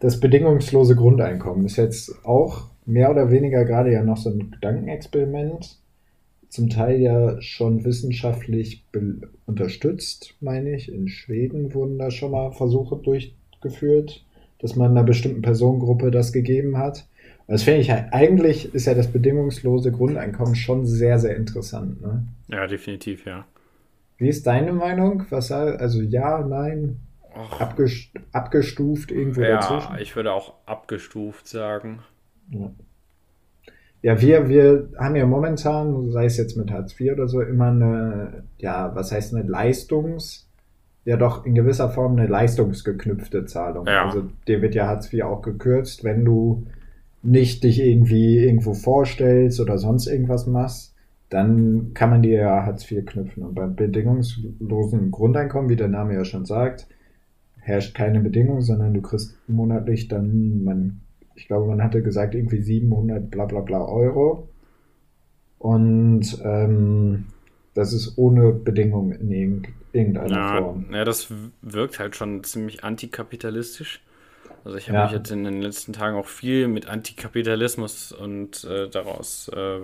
[0.00, 5.78] Das bedingungslose Grundeinkommen ist jetzt auch mehr oder weniger gerade ja noch so ein Gedankenexperiment.
[6.48, 8.84] Zum Teil ja schon wissenschaftlich
[9.46, 10.90] unterstützt, meine ich.
[10.90, 14.24] In Schweden wurden da schon mal Versuche durchgeführt,
[14.58, 17.06] dass man einer bestimmten Personengruppe das gegeben hat.
[17.46, 22.00] Das finde ich halt, eigentlich ist ja das bedingungslose Grundeinkommen schon sehr, sehr interessant.
[22.02, 22.26] Ne?
[22.48, 23.46] Ja, definitiv, ja.
[24.18, 25.24] Wie ist deine Meinung?
[25.30, 27.00] Was also ja, nein?
[27.58, 29.94] Abgest abgestuft irgendwo ja, dazwischen?
[29.94, 32.00] Ja, ich würde auch abgestuft sagen.
[32.50, 32.70] Ja.
[34.02, 37.68] Ja, wir, wir haben ja momentan, sei es jetzt mit Hartz IV oder so, immer
[37.68, 40.48] eine, ja, was heißt eine Leistungs-
[41.08, 43.86] ja doch in gewisser Form eine leistungsgeknüpfte Zahlung.
[43.86, 44.04] Ja.
[44.04, 46.66] Also dir wird ja Hartz IV auch gekürzt, wenn du
[47.22, 50.94] nicht dich irgendwie irgendwo vorstellst oder sonst irgendwas machst,
[51.30, 53.42] dann kann man dir ja Hartz IV knüpfen.
[53.42, 56.86] Und beim bedingungslosen Grundeinkommen, wie der Name ja schon sagt,
[57.56, 61.00] herrscht keine Bedingung, sondern du kriegst monatlich dann, man,
[61.38, 64.48] ich glaube, man hatte gesagt, irgendwie 700 bla bla bla Euro.
[65.58, 67.26] Und ähm,
[67.74, 70.86] das ist ohne Bedingung in irgendeiner ja, Form.
[70.92, 74.02] Ja, das wirkt halt schon ziemlich antikapitalistisch.
[74.64, 75.04] Also ich habe ja.
[75.04, 79.78] mich jetzt in den letzten Tagen auch viel mit Antikapitalismus und äh, daraus äh,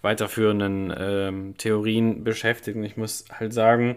[0.00, 2.78] weiterführenden äh, Theorien beschäftigt.
[2.78, 3.96] Und ich muss halt sagen,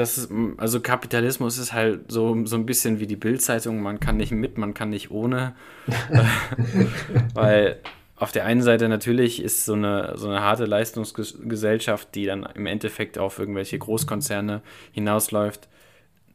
[0.00, 4.16] das ist, also Kapitalismus ist halt so, so ein bisschen wie die Bildzeitung, man kann
[4.16, 5.54] nicht mit, man kann nicht ohne.
[7.34, 7.76] Weil
[8.16, 12.66] auf der einen Seite natürlich ist so eine, so eine harte Leistungsgesellschaft, die dann im
[12.66, 15.68] Endeffekt auf irgendwelche Großkonzerne hinausläuft,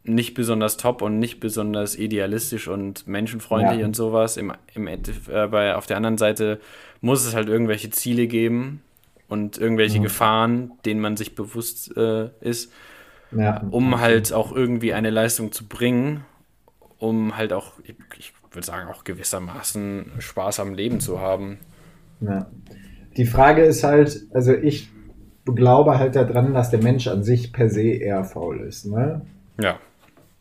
[0.04, 3.86] nicht besonders top und nicht besonders idealistisch und menschenfreundlich ja.
[3.86, 4.38] und sowas.
[4.38, 4.88] Im, im
[5.50, 6.60] bei, auf der anderen Seite
[7.02, 8.82] muss es halt irgendwelche Ziele geben
[9.28, 10.04] und irgendwelche ja.
[10.04, 12.72] Gefahren, denen man sich bewusst äh, ist,
[13.36, 13.62] ja.
[13.72, 16.24] um halt auch irgendwie eine Leistung zu bringen,
[16.98, 21.60] um halt auch, ich, würde sagen, auch gewissermaßen Spaß am Leben zu haben.
[22.22, 22.48] Ja.
[23.18, 24.90] Die Frage ist halt, also ich
[25.46, 28.86] glaube halt daran, dass der Mensch an sich per se eher faul ist.
[28.86, 29.22] Ne?
[29.60, 29.78] Ja.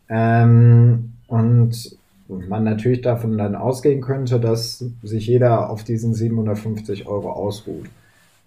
[0.09, 7.31] Ähm, und man natürlich davon dann ausgehen könnte, dass sich jeder auf diesen 750 Euro
[7.31, 7.87] ausruht.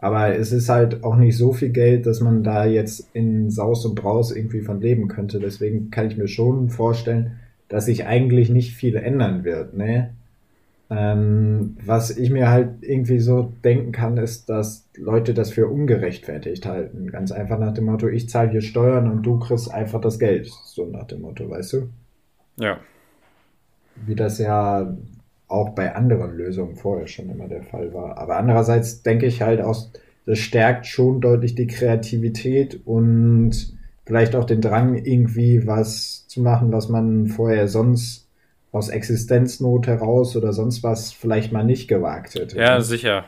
[0.00, 3.84] Aber es ist halt auch nicht so viel Geld, dass man da jetzt in Saus
[3.84, 5.40] und Braus irgendwie von leben könnte.
[5.40, 9.74] Deswegen kann ich mir schon vorstellen, dass sich eigentlich nicht viel ändern wird.
[9.74, 10.10] Ne?
[10.90, 16.64] Ähm, was ich mir halt irgendwie so denken kann, ist, dass Leute das für ungerechtfertigt
[16.64, 17.10] halten.
[17.10, 20.46] Ganz einfach nach dem Motto, ich zahle hier Steuern und du kriegst einfach das Geld.
[20.64, 21.88] So nach dem Motto, weißt du?
[22.56, 22.78] Ja.
[24.06, 24.96] Wie das ja
[25.48, 28.18] auch bei anderen Lösungen vorher schon immer der Fall war.
[28.18, 29.90] Aber andererseits denke ich halt aus,
[30.26, 36.70] das stärkt schon deutlich die Kreativität und vielleicht auch den Drang, irgendwie was zu machen,
[36.70, 38.28] was man vorher sonst
[38.72, 42.58] aus Existenznot heraus oder sonst was vielleicht mal nicht gewagt hätte.
[42.58, 43.24] Ja, sicher.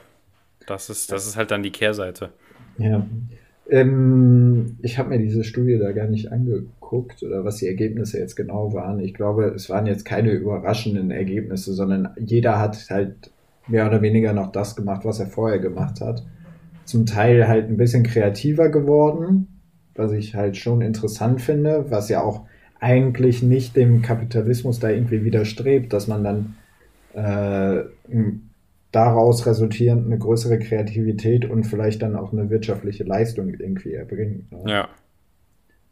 [0.67, 2.31] Das ist, das ist halt dann die Kehrseite.
[2.77, 3.07] Ja.
[3.69, 6.80] Ähm, ich habe mir diese Studie da gar nicht angeguckt
[7.23, 9.01] oder was die Ergebnisse jetzt genau waren.
[9.01, 13.31] Ich glaube, es waren jetzt keine überraschenden Ergebnisse, sondern jeder hat halt
[13.69, 16.25] mehr oder weniger noch das gemacht, was er vorher gemacht hat.
[16.85, 19.47] zum Teil halt ein bisschen kreativer geworden,
[19.95, 22.47] was ich halt schon interessant finde, was ja auch
[22.81, 26.57] eigentlich nicht dem Kapitalismus da irgendwie widerstrebt, dass man dann
[27.15, 27.85] äh,
[28.91, 34.51] daraus resultierend eine größere Kreativität und vielleicht dann auch eine wirtschaftliche Leistung irgendwie erbringt.
[34.51, 34.59] Ne?
[34.67, 34.89] Ja.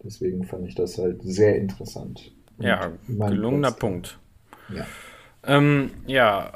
[0.02, 2.32] Deswegen fand ich das halt sehr interessant.
[2.58, 3.80] Ja, gelungener Post.
[3.80, 4.18] Punkt.
[4.74, 4.86] Ja.
[5.44, 6.52] Ähm, ja,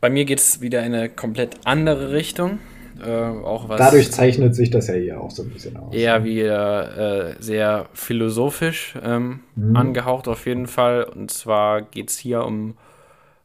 [0.00, 2.58] bei mir geht es wieder in eine komplett andere Richtung.
[3.04, 5.94] Äh, auch was Dadurch zeichnet sich das ja hier auch so ein bisschen aus.
[5.94, 6.24] Eher ne?
[6.24, 9.76] wieder äh, sehr philosophisch ähm, mhm.
[9.76, 11.04] angehaucht auf jeden Fall.
[11.04, 12.76] Und zwar geht es hier um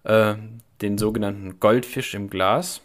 [0.03, 0.35] äh,
[0.81, 2.81] den sogenannten Goldfisch im Glas.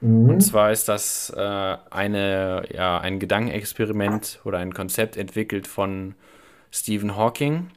[0.00, 0.30] Mhm.
[0.30, 6.14] Und zwar ist das äh, eine, ja, ein Gedankenexperiment oder ein Konzept entwickelt von
[6.70, 7.70] Stephen Hawking.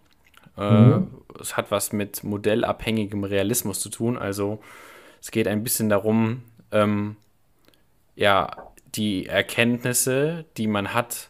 [0.58, 1.08] Äh, mhm.
[1.40, 4.18] Es hat was mit modellabhängigem Realismus zu tun.
[4.18, 4.60] Also
[5.22, 7.16] es geht ein bisschen darum, ähm,
[8.16, 11.30] ja, die Erkenntnisse, die man hat,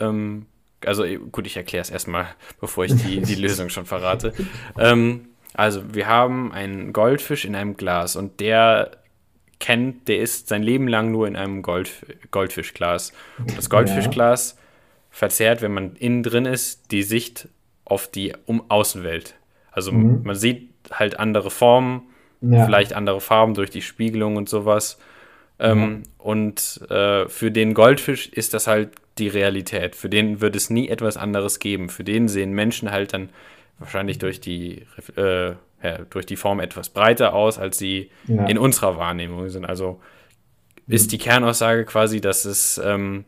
[0.00, 0.46] ähm,
[0.84, 2.26] also gut, ich erkläre es erstmal,
[2.60, 4.34] bevor ich die, die Lösung schon verrate.
[4.76, 8.90] Ähm, also wir haben einen Goldfisch in einem Glas und der
[9.60, 11.90] kennt, der ist sein Leben lang nur in einem Gold,
[12.30, 13.12] Goldfischglas.
[13.38, 14.62] Und das Goldfischglas ja.
[15.10, 17.48] verzerrt, wenn man innen drin ist, die Sicht
[17.84, 19.34] auf die um Außenwelt.
[19.70, 20.22] Also mhm.
[20.24, 22.02] man sieht halt andere Formen,
[22.40, 22.64] ja.
[22.64, 24.98] vielleicht andere Farben durch die Spiegelung und sowas.
[25.58, 29.94] Ähm, Und äh, für den Goldfisch ist das halt die Realität.
[29.94, 31.88] Für den wird es nie etwas anderes geben.
[31.88, 33.30] Für den sehen Menschen halt dann
[33.78, 34.86] wahrscheinlich durch die,
[35.16, 35.52] äh,
[35.84, 38.46] ja, durch die Form etwas breiter aus, als sie ja.
[38.46, 39.64] in unserer Wahrnehmung sind.
[39.64, 40.00] Also
[40.86, 43.24] ist die Kernaussage quasi, dass es ähm,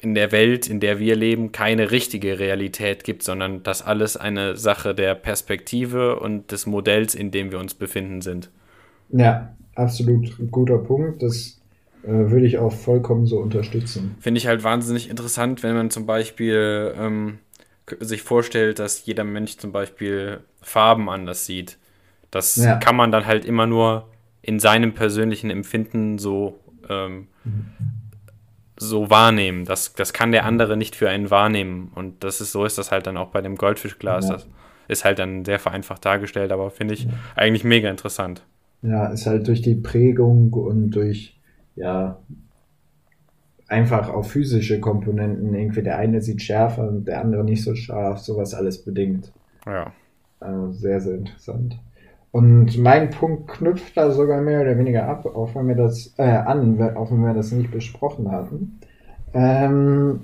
[0.00, 4.56] in der Welt, in der wir leben, keine richtige Realität gibt, sondern dass alles eine
[4.56, 8.50] Sache der Perspektive und des Modells, in dem wir uns befinden, sind.
[9.10, 11.22] Ja, absolut guter Punkt.
[11.22, 11.60] Das
[12.02, 14.16] äh, würde ich auch vollkommen so unterstützen.
[14.20, 17.38] Finde ich halt wahnsinnig interessant, wenn man zum Beispiel ähm,
[18.00, 21.78] sich vorstellt, dass jeder Mensch zum Beispiel Farben anders sieht.
[22.30, 22.76] Das ja.
[22.76, 24.08] kann man dann halt immer nur
[24.42, 27.28] in seinem persönlichen Empfinden so ähm,
[28.78, 29.64] so wahrnehmen.
[29.64, 31.90] Das, das kann der andere nicht für einen wahrnehmen.
[31.94, 34.28] Und das ist so ist das halt dann auch bei dem Goldfischglas.
[34.28, 34.34] Ja.
[34.34, 34.46] Das
[34.88, 37.10] ist halt dann sehr vereinfacht dargestellt, aber finde ich ja.
[37.34, 38.44] eigentlich mega interessant.
[38.82, 41.40] Ja, ist halt durch die Prägung und durch,
[41.74, 42.18] ja,
[43.68, 45.54] einfach auf physische Komponenten.
[45.54, 49.32] Irgendwie der eine sieht schärfer und der andere nicht so scharf, sowas alles bedingt.
[49.66, 49.92] Ja.
[50.40, 51.78] Also sehr, sehr interessant.
[52.30, 56.22] Und mein Punkt knüpft da sogar mehr oder weniger ab, auch wenn wir das äh,
[56.22, 58.78] an, auch wenn wir das nicht besprochen hatten.
[59.32, 60.20] Ähm,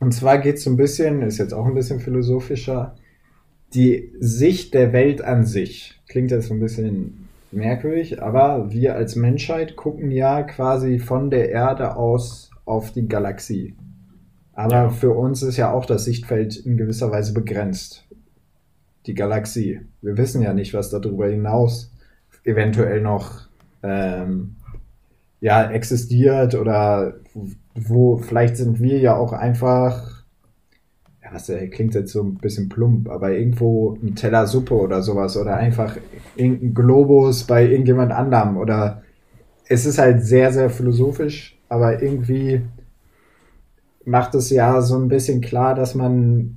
[0.00, 2.96] und zwar geht es so ein bisschen, ist jetzt auch ein bisschen philosophischer,
[3.72, 6.00] die Sicht der Welt an sich.
[6.08, 11.50] Klingt jetzt so ein bisschen merkwürdig, aber wir als Menschheit gucken ja quasi von der
[11.50, 13.76] Erde aus auf die Galaxie.
[14.52, 14.88] Aber ja.
[14.88, 18.06] für uns ist ja auch das Sichtfeld in gewisser Weise begrenzt
[19.06, 19.80] die Galaxie.
[20.02, 21.92] Wir wissen ja nicht, was darüber hinaus
[22.44, 23.46] eventuell noch
[23.82, 24.56] ähm,
[25.40, 27.14] ja, existiert oder
[27.74, 30.15] wo vielleicht sind wir ja auch einfach,
[31.26, 35.02] ja, was äh, klingt jetzt so ein bisschen plump, aber irgendwo ein Teller Suppe oder
[35.02, 35.96] sowas oder einfach
[36.36, 39.02] irgendein Globus bei irgendjemand anderem oder
[39.68, 42.62] es ist halt sehr, sehr philosophisch, aber irgendwie
[44.04, 46.56] macht es ja so ein bisschen klar, dass man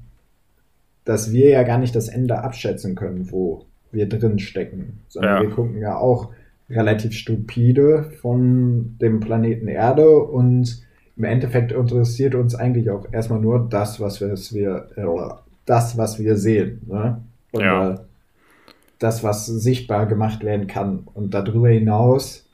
[1.06, 5.42] dass wir ja gar nicht das Ende abschätzen können, wo wir drin stecken, sondern ja.
[5.42, 6.30] wir gucken ja auch
[6.70, 10.84] relativ stupide von dem Planeten Erde und
[11.20, 15.06] im Endeffekt interessiert uns eigentlich auch erstmal nur das, was wir, äh,
[15.66, 16.82] das, was wir sehen.
[16.88, 17.22] Ne?
[17.52, 18.00] Und ja.
[19.00, 21.08] das, was sichtbar gemacht werden kann.
[21.14, 22.48] Und darüber hinaus,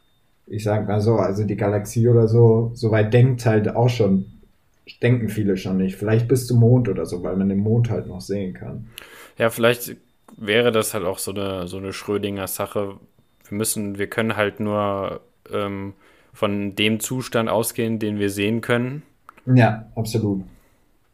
[0.48, 4.26] ich sag mal so, also die Galaxie oder so, soweit denkt halt auch schon
[5.02, 5.96] denken viele schon nicht.
[5.96, 8.88] Vielleicht bis zum Mond oder so, weil man den Mond halt noch sehen kann.
[9.38, 9.96] Ja, vielleicht
[10.38, 12.98] wäre das halt auch so eine, so eine Schrödinger Sache.
[13.48, 15.94] Wir müssen, wir können halt nur ähm,
[16.36, 19.04] von dem Zustand ausgehen, den wir sehen können.
[19.46, 20.44] Ja, absolut.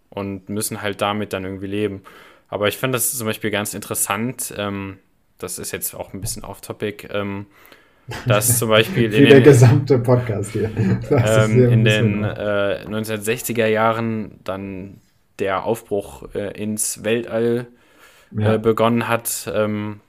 [0.10, 2.02] Und müssen halt damit dann irgendwie leben.
[2.50, 4.52] Aber ich finde das zum Beispiel ganz interessant.
[4.58, 4.98] Ähm,
[5.38, 7.08] das ist jetzt auch ein bisschen off-topic.
[7.14, 7.46] Ähm,
[8.26, 10.72] dass zum Beispiel in der gesamte Podcast hier.
[11.12, 14.98] Ähm, in den äh, 1960er Jahren dann
[15.38, 17.68] der Aufbruch äh, ins Weltall
[18.36, 18.58] äh, ja.
[18.58, 20.00] begonnen hat, ähm,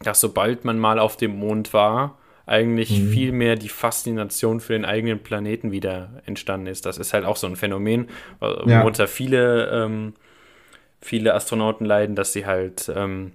[0.00, 3.10] dass sobald man mal auf dem Mond war, eigentlich mhm.
[3.10, 6.86] viel mehr die Faszination für den eigenen Planeten wieder entstanden ist.
[6.86, 8.08] Das ist halt auch so ein Phänomen,
[8.40, 9.08] worunter ja.
[9.08, 10.14] viele, ähm,
[11.00, 13.32] viele Astronauten leiden, dass sie halt ähm,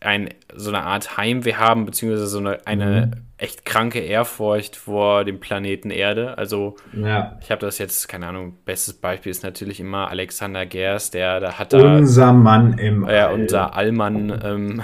[0.00, 3.22] ein, so eine Art Heimweh haben, beziehungsweise so eine, eine mhm.
[3.36, 6.38] echt kranke Ehrfurcht vor dem Planeten Erde.
[6.38, 7.38] Also ja.
[7.40, 11.58] ich habe das jetzt, keine Ahnung, bestes Beispiel ist natürlich immer Alexander Gers, der da
[11.58, 11.96] hat da.
[11.96, 13.34] Unser Mann im Ja, All.
[13.34, 14.40] unser Allmann.
[14.44, 14.82] Ähm,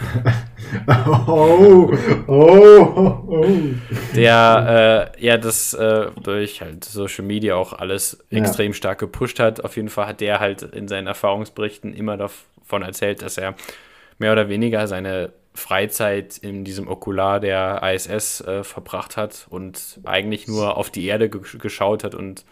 [1.27, 1.93] oh,
[2.27, 3.47] oh, oh.
[4.15, 8.39] Der äh, ja das äh, durch halt Social Media auch alles ja.
[8.39, 9.65] extrem stark gepusht hat.
[9.65, 13.55] Auf jeden Fall hat der halt in seinen Erfahrungsberichten immer davon erzählt, dass er
[14.19, 20.49] mehr oder weniger seine Freizeit in diesem Okular der ISS äh, verbracht hat und eigentlich
[20.49, 22.45] nur auf die Erde geschaut hat und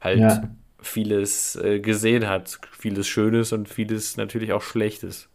[0.00, 0.42] halt ja.
[0.80, 2.58] vieles äh, gesehen hat.
[2.72, 5.28] Vieles Schönes und vieles natürlich auch Schlechtes.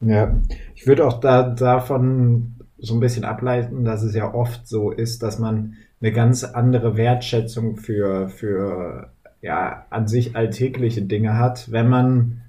[0.00, 0.34] Ja,
[0.74, 5.22] ich würde auch da, davon so ein bisschen ableiten, dass es ja oft so ist,
[5.22, 9.10] dass man eine ganz andere Wertschätzung für, für
[9.42, 12.42] ja, an sich alltägliche Dinge hat, wenn man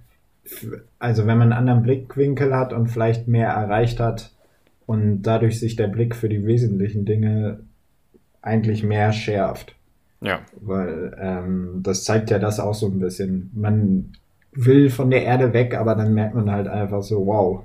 [0.99, 4.31] also wenn man einen anderen Blickwinkel hat und vielleicht mehr erreicht hat
[4.85, 7.61] und dadurch sich der Blick für die wesentlichen Dinge
[8.41, 9.75] eigentlich mehr schärft.
[10.21, 10.41] Ja.
[10.59, 13.51] Weil ähm, das zeigt ja das auch so ein bisschen.
[13.53, 14.13] Man
[14.51, 17.63] will von der Erde weg, aber dann merkt man halt einfach so, wow,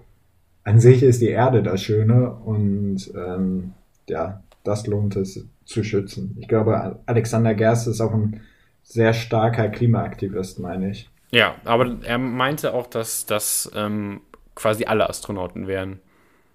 [0.64, 3.72] an sich ist die Erde das Schöne und ähm,
[4.08, 6.36] ja, das lohnt es zu schützen.
[6.40, 8.40] Ich glaube, Alexander Gerst ist auch ein
[8.82, 11.10] sehr starker Klimaaktivist, meine ich.
[11.30, 14.20] Ja, aber er meinte auch, dass das ähm,
[14.54, 16.00] quasi alle Astronauten wären.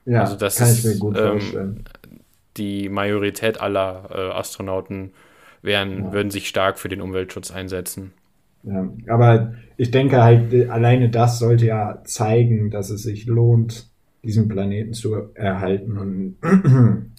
[0.05, 1.85] Ja, also das kann ist, ich mir gut ähm, vorstellen.
[2.57, 5.11] Die Majorität aller äh, Astronauten
[5.61, 6.13] wären, ja.
[6.13, 8.13] würden sich stark für den Umweltschutz einsetzen.
[8.63, 13.89] Ja, aber ich denke halt, alleine das sollte ja zeigen, dass es sich lohnt,
[14.23, 16.37] diesen Planeten zu erhalten und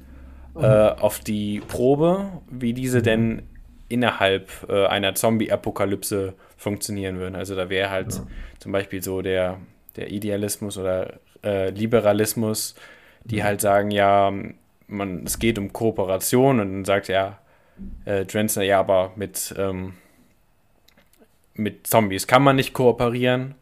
[0.55, 3.03] äh, auf die Probe, wie diese mhm.
[3.03, 3.43] denn
[3.89, 7.35] innerhalb äh, einer Zombie-Apokalypse funktionieren würden.
[7.35, 8.27] Also da wäre halt ja.
[8.59, 9.59] zum Beispiel so der,
[9.97, 12.75] der Idealismus oder äh, Liberalismus,
[13.25, 13.45] die mhm.
[13.45, 14.33] halt sagen, ja,
[14.87, 17.39] man, es geht um Kooperation und dann sagt er,
[18.05, 19.95] äh, Drenzner, ja, aber mit, ähm,
[21.55, 23.55] mit Zombies kann man nicht kooperieren.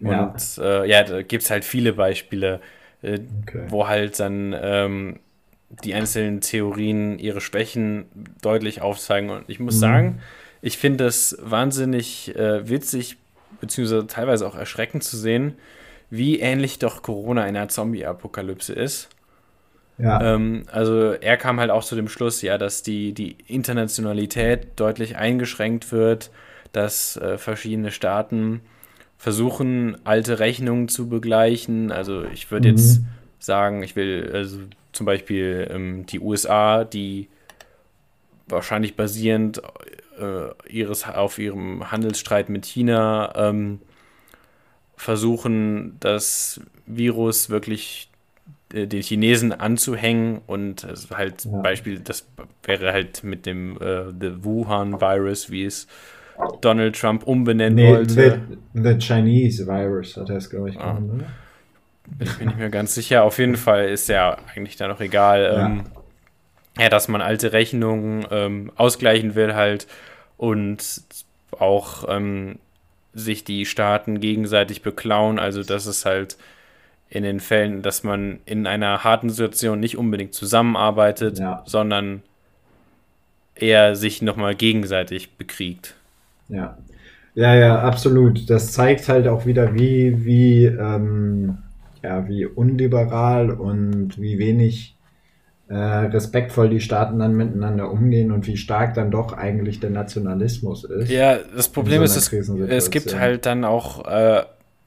[0.00, 0.24] Ja.
[0.24, 2.60] Und äh, ja, da gibt es halt viele Beispiele,
[3.02, 3.64] äh, okay.
[3.68, 5.20] wo halt dann ähm,
[5.82, 8.06] die einzelnen Theorien ihre Schwächen
[8.42, 9.30] deutlich aufzeigen.
[9.30, 9.80] Und ich muss mhm.
[9.80, 10.20] sagen,
[10.62, 13.16] ich finde das wahnsinnig äh, witzig,
[13.60, 15.56] beziehungsweise teilweise auch erschreckend zu sehen,
[16.16, 19.08] wie ähnlich doch Corona einer Zombie-Apokalypse ist.
[19.98, 20.34] Ja.
[20.34, 25.16] Ähm, also er kam halt auch zu dem Schluss, ja, dass die, die Internationalität deutlich
[25.16, 26.30] eingeschränkt wird,
[26.72, 28.60] dass äh, verschiedene Staaten
[29.18, 31.92] versuchen, alte Rechnungen zu begleichen.
[31.92, 32.76] Also ich würde mhm.
[32.76, 33.00] jetzt
[33.38, 34.58] sagen, ich will also
[34.92, 37.28] zum Beispiel ähm, die USA, die
[38.46, 39.62] wahrscheinlich basierend
[40.18, 43.80] äh, ihres, auf ihrem Handelsstreit mit China ähm,
[45.04, 48.08] versuchen, das Virus wirklich
[48.72, 51.60] äh, den Chinesen anzuhängen und also halt ja.
[51.60, 52.26] Beispiel, das
[52.62, 55.86] wäre halt mit dem äh, The Wuhan Virus, wie es
[56.62, 58.40] Donald Trump umbenennen nee, wollte.
[58.72, 60.94] The, the, Chinese Virus hat er es, glaube ich, ah.
[60.94, 61.26] genannt, oder?
[62.20, 63.24] Ich bin nicht mehr ganz sicher.
[63.24, 65.42] Auf jeden Fall ist ja eigentlich da noch egal.
[65.42, 65.66] Ja.
[65.66, 65.84] Ähm,
[66.78, 69.86] ja, dass man alte Rechnungen ähm, ausgleichen will halt
[70.36, 71.02] und
[71.58, 72.58] auch ähm,
[73.14, 75.38] sich die Staaten gegenseitig beklauen.
[75.38, 76.36] Also dass es halt
[77.08, 81.62] in den Fällen, dass man in einer harten Situation nicht unbedingt zusammenarbeitet, ja.
[81.66, 82.22] sondern
[83.54, 85.94] eher sich nochmal gegenseitig bekriegt.
[86.48, 86.76] Ja.
[87.34, 88.48] Ja, ja, absolut.
[88.48, 91.58] Das zeigt halt auch wieder, wie, wie, ähm,
[92.02, 94.93] ja, wie unliberal und wie wenig
[95.68, 100.84] äh, respektvoll die Staaten dann miteinander umgehen und wie stark dann doch eigentlich der Nationalismus
[100.84, 101.10] ist.
[101.10, 104.44] Ja, das Problem so ist, es, es, gibt halt dann auch äh,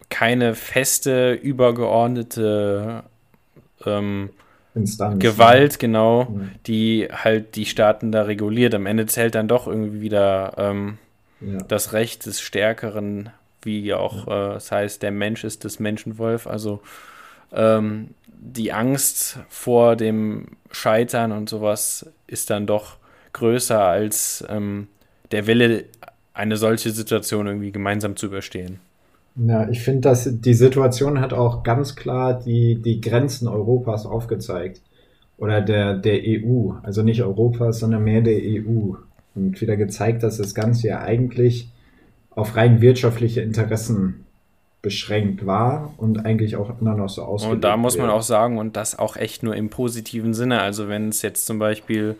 [0.10, 3.04] keine feste, übergeordnete
[3.86, 4.30] ähm,
[4.76, 5.20] Instanz.
[5.20, 6.52] Gewalt, genau, mhm.
[6.68, 8.76] die halt die Staaten da reguliert.
[8.76, 11.00] Am Ende zählt dann doch irgendwie wieder ähm,
[11.42, 11.58] ja.
[11.68, 13.32] das Recht des Stärkeren,
[13.64, 14.52] wie auch ja.
[14.52, 16.46] äh, das heißt, der Mensch ist das Menschenwolf.
[16.46, 16.82] Also
[17.52, 22.98] ähm, die Angst vor dem Scheitern und sowas ist dann doch
[23.34, 24.88] größer als ähm,
[25.32, 25.86] der Wille,
[26.34, 28.80] eine solche Situation irgendwie gemeinsam zu überstehen.
[29.36, 34.82] Ja, ich finde, dass die Situation hat auch ganz klar die, die Grenzen Europas aufgezeigt.
[35.38, 36.72] Oder der, der EU.
[36.82, 38.96] Also nicht Europas, sondern mehr der EU.
[39.36, 41.70] Und wieder gezeigt, dass das Ganze ja eigentlich
[42.32, 44.26] auf rein wirtschaftliche Interessen
[44.88, 47.52] beschränkt war und eigentlich auch immer noch so aussieht.
[47.52, 50.62] Und da muss man auch sagen, und das auch echt nur im positiven Sinne.
[50.62, 52.16] Also wenn es jetzt zum Beispiel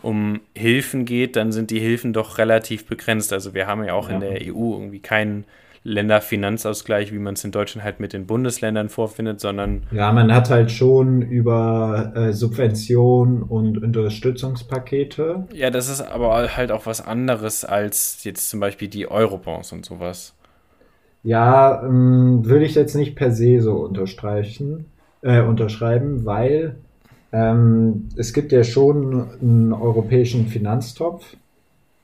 [0.00, 3.32] um Hilfen geht, dann sind die Hilfen doch relativ begrenzt.
[3.32, 4.14] Also wir haben ja auch ja.
[4.14, 5.44] in der EU irgendwie keinen
[5.82, 9.82] Länderfinanzausgleich, wie man es in Deutschland halt mit den Bundesländern vorfindet, sondern.
[9.90, 15.48] Ja, man hat halt schon über äh, Subventionen und Unterstützungspakete.
[15.52, 19.84] Ja, das ist aber halt auch was anderes als jetzt zum Beispiel die Eurobonds und
[19.84, 20.32] sowas.
[21.24, 24.84] Ja, ähm, würde ich jetzt nicht per se so unterstreichen,
[25.22, 26.76] äh, unterschreiben, weil
[27.32, 31.36] ähm, es gibt ja schon einen europäischen Finanztopf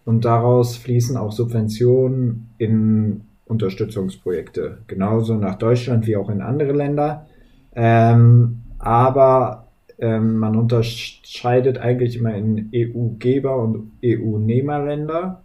[0.07, 4.79] und daraus fließen auch Subventionen in Unterstützungsprojekte.
[4.87, 7.27] Genauso nach Deutschland wie auch in andere Länder.
[7.75, 9.69] Ähm, aber
[9.99, 15.43] ähm, man unterscheidet eigentlich immer in EU-Geber und EU-Nehmerländer.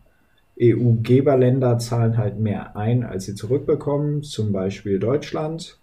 [0.59, 5.77] EU-Geberländer zahlen halt mehr ein, als sie zurückbekommen, zum Beispiel Deutschland.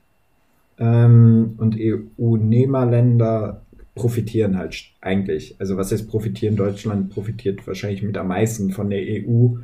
[0.78, 3.62] Ähm, und EU-Nehmerländer
[3.94, 5.56] profitieren halt eigentlich.
[5.58, 6.56] Also was heißt profitieren?
[6.56, 9.56] Deutschland profitiert wahrscheinlich mit am meisten von der EU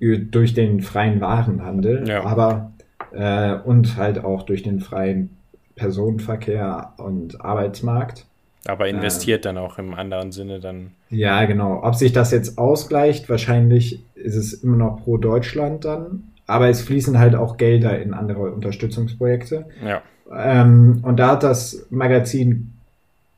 [0.00, 2.24] durch den freien Warenhandel, ja.
[2.24, 2.72] aber
[3.12, 5.30] äh, und halt auch durch den freien
[5.74, 8.27] Personenverkehr und Arbeitsmarkt.
[8.68, 10.92] Aber äh, investiert dann auch im anderen Sinne dann.
[11.08, 11.82] Ja, genau.
[11.82, 16.24] Ob sich das jetzt ausgleicht, wahrscheinlich ist es immer noch pro Deutschland dann.
[16.46, 19.66] Aber es fließen halt auch Gelder in andere Unterstützungsprojekte.
[19.84, 20.02] Ja.
[20.30, 22.74] Ähm, und da hat das Magazin,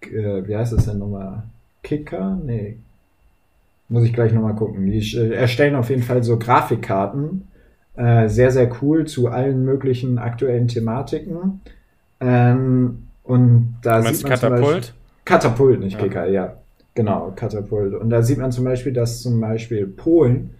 [0.03, 1.45] äh, wie heißt es denn nochmal?
[1.83, 2.39] Kicker?
[2.45, 2.79] Nee,
[3.89, 4.87] muss ich gleich nochmal gucken.
[4.87, 7.47] Die äh, erstellen auf jeden Fall so Grafikkarten.
[7.95, 11.61] Äh, sehr, sehr cool zu allen möglichen aktuellen Thematiken.
[12.21, 14.63] Ähm, und da sieht man Katapult?
[14.63, 16.03] Beispiel, Katapult, nicht ja.
[16.03, 16.57] Kicker, ja.
[16.95, 17.95] Genau, Katapult.
[17.95, 20.51] Und da sieht man zum Beispiel, dass zum Beispiel Polen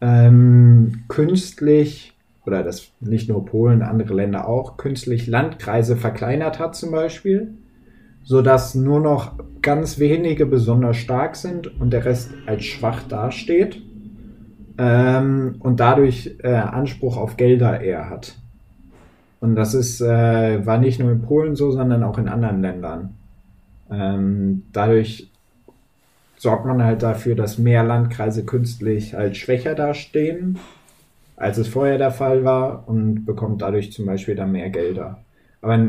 [0.00, 6.90] ähm, künstlich, oder das nicht nur Polen, andere Länder auch, künstlich Landkreise verkleinert hat zum
[6.90, 7.54] Beispiel
[8.28, 9.32] sodass nur noch
[9.62, 13.80] ganz wenige besonders stark sind und der Rest als schwach dasteht
[14.76, 18.34] ähm, und dadurch äh, Anspruch auf Gelder eher hat.
[19.40, 23.16] Und das ist, äh, war nicht nur in Polen so, sondern auch in anderen Ländern.
[23.90, 25.30] Ähm, dadurch
[26.36, 30.58] sorgt man halt dafür, dass mehr Landkreise künstlich halt schwächer dastehen,
[31.36, 35.18] als es vorher der Fall war und bekommt dadurch zum Beispiel dann mehr Gelder.
[35.60, 35.88] Aber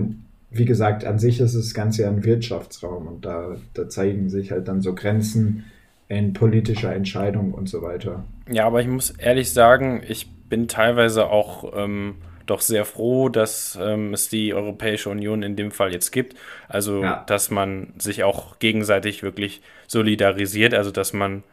[0.52, 4.52] wie gesagt, an sich ist das Ganze ja ein Wirtschaftsraum und da, da zeigen sich
[4.52, 5.66] halt dann so Grenzen
[6.08, 8.24] in politischer Entscheidung und so weiter.
[8.50, 12.16] Ja, aber ich muss ehrlich sagen, ich bin teilweise auch ähm,
[12.50, 16.36] doch sehr froh, dass ähm, es die Europäische Union in dem Fall jetzt gibt.
[16.68, 17.24] Also, ja.
[17.28, 21.44] dass man sich auch gegenseitig wirklich solidarisiert, also dass man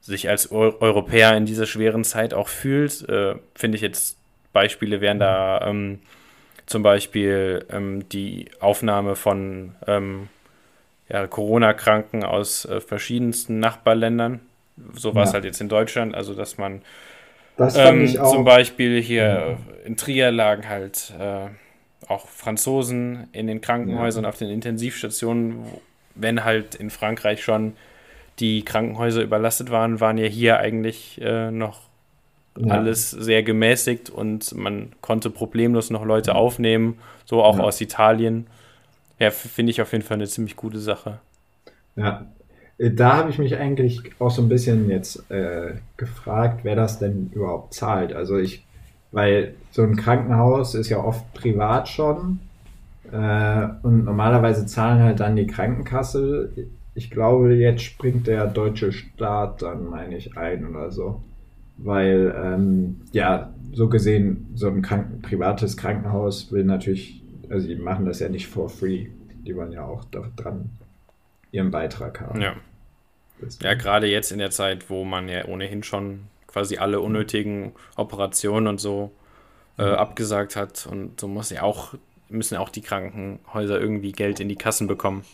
[0.00, 3.08] sich als Eu Europäer in dieser schweren Zeit auch fühlt.
[3.08, 4.18] Äh, Finde ich jetzt,
[4.52, 6.00] Beispiele wären da ähm,
[6.66, 10.28] zum Beispiel ähm, die Aufnahme von ähm,
[11.08, 14.40] ja, Corona-Kranken aus äh, verschiedensten Nachbarländern.
[14.94, 15.34] So war es ja.
[15.34, 16.82] halt jetzt in Deutschland, also dass man
[17.58, 21.48] ähm, zum Beispiel hier in Trier lagen halt äh,
[22.06, 24.28] auch Franzosen in den Krankenhäusern ja.
[24.28, 25.64] auf den Intensivstationen.
[26.14, 27.74] Wenn halt in Frankreich schon
[28.38, 31.80] die Krankenhäuser überlastet waren, waren ja hier eigentlich äh, noch
[32.56, 32.74] ja.
[32.74, 37.64] alles sehr gemäßigt und man konnte problemlos noch Leute aufnehmen, so auch ja.
[37.64, 38.46] aus Italien.
[39.18, 41.18] Ja, finde ich auf jeden Fall eine ziemlich gute Sache.
[41.96, 42.26] Ja,
[42.78, 47.30] da habe ich mich eigentlich auch so ein bisschen jetzt äh, gefragt, wer das denn
[47.34, 48.12] überhaupt zahlt.
[48.12, 48.64] Also ich,
[49.12, 52.40] weil so ein Krankenhaus ist ja oft privat schon
[53.10, 56.50] äh, und normalerweise zahlen halt dann die Krankenkasse.
[56.94, 61.22] Ich glaube, jetzt springt der deutsche Staat dann, meine ich, ein oder so
[61.78, 68.04] weil ähm, ja, so gesehen, so ein Kranken privates Krankenhaus will natürlich, also die machen
[68.04, 69.06] das ja nicht for free.
[69.46, 70.70] Die wollen ja auch dran
[71.52, 72.40] ihren Beitrag haben.
[72.40, 72.56] Ja.
[73.62, 78.66] Ja, gerade jetzt in der Zeit, wo man ja ohnehin schon quasi alle unnötigen Operationen
[78.66, 79.12] und so
[79.78, 79.94] äh, mhm.
[79.94, 81.94] abgesagt hat und so muss ja auch,
[82.28, 85.24] müssen auch die Krankenhäuser irgendwie Geld in die Kassen bekommen.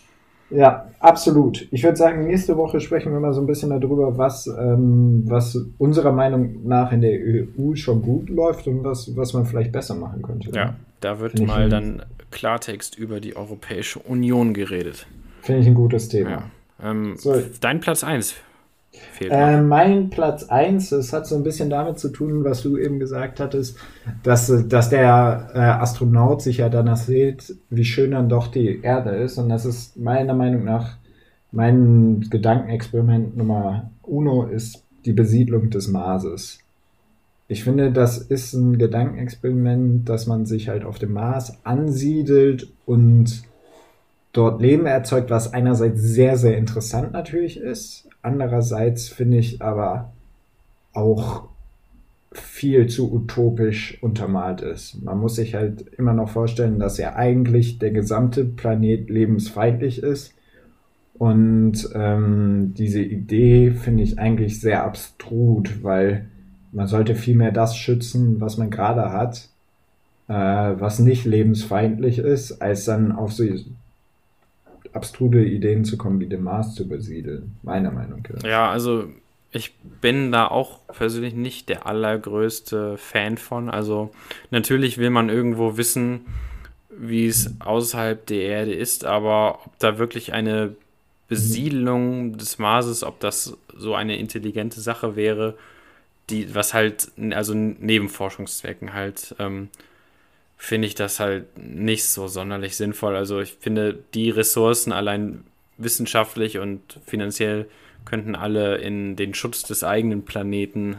[0.51, 1.67] Ja, absolut.
[1.71, 5.59] Ich würde sagen, nächste Woche sprechen wir mal so ein bisschen darüber, was, ähm, was
[5.79, 9.95] unserer Meinung nach in der EU schon gut läuft und was, was man vielleicht besser
[9.95, 10.51] machen könnte.
[10.55, 15.07] Ja, da wird mal dann Klartext über die Europäische Union geredet.
[15.41, 16.31] Finde ich ein gutes Thema.
[16.31, 16.51] Ja.
[16.83, 17.41] Ähm, so.
[17.61, 18.35] Dein Platz 1
[19.21, 22.99] äh, mein Platz 1, es hat so ein bisschen damit zu tun, was du eben
[22.99, 23.77] gesagt hattest,
[24.23, 29.11] dass, dass der äh, Astronaut sich ja danach sieht, wie schön dann doch die Erde
[29.11, 29.39] ist.
[29.39, 30.99] Und das ist meiner Meinung nach
[31.51, 36.59] mein Gedankenexperiment Nummer uno ist die Besiedlung des Marses.
[37.47, 43.45] Ich finde, das ist ein Gedankenexperiment, dass man sich halt auf dem Mars ansiedelt und
[44.35, 50.15] dort Leben erzeugt, was einerseits sehr, sehr interessant natürlich ist, Andererseits finde ich aber
[50.95, 51.45] auch
[52.33, 55.05] viel zu utopisch untermalt ist.
[55.05, 60.33] Man muss sich halt immer noch vorstellen, dass ja eigentlich der gesamte Planet lebensfeindlich ist.
[61.19, 66.31] Und ähm, diese Idee finde ich eigentlich sehr abstrut, weil
[66.73, 69.51] man sollte vielmehr das schützen, was man gerade hat,
[70.29, 73.45] äh, was nicht lebensfeindlich ist, als dann auf so
[74.95, 78.43] abstruse Ideen zu kommen, wie den Mars zu besiedeln, meiner Meinung nach.
[78.45, 79.09] Ja, also
[79.53, 83.71] ich bin da auch persönlich nicht der allergrößte Fan von.
[83.71, 84.11] Also
[84.51, 86.27] natürlich will man irgendwo wissen,
[86.91, 90.75] wie es außerhalb der Erde ist, aber ob da wirklich eine
[91.29, 95.55] Besiedelung des Marses, ob das so eine intelligente Sache wäre,
[96.31, 99.69] die, was halt, also neben Forschungszwecken halt ähm,
[100.65, 103.17] finde ich das halt nicht so sonderlich sinnvoll.
[103.17, 105.45] Also ich finde, die Ressourcen allein
[105.77, 107.67] wissenschaftlich und finanziell
[108.07, 110.97] könnten alle in den Schutz des eigenen Planeten,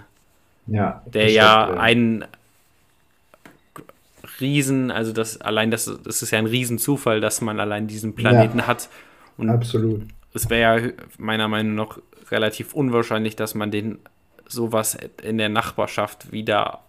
[0.67, 2.25] ja, der ja ein
[4.39, 8.59] Riesen, also das allein das, das ist ja ein Riesenzufall, dass man allein diesen Planeten
[8.59, 8.89] ja, hat.
[9.37, 10.03] Und absolut.
[10.33, 11.97] Es wäre ja meiner Meinung nach
[12.29, 13.99] relativ unwahrscheinlich, dass man den
[14.47, 16.81] sowas in der Nachbarschaft wieder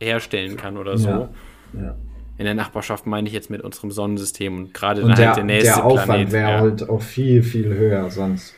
[0.00, 1.08] herstellen kann oder so.
[1.08, 1.28] Ja,
[1.74, 1.96] ja
[2.38, 5.44] in der Nachbarschaft meine ich jetzt mit unserem Sonnensystem und gerade dann der, halt der
[5.44, 6.60] nächste der Aufwand wäre ja.
[6.60, 8.54] halt auch viel, viel höher sonst.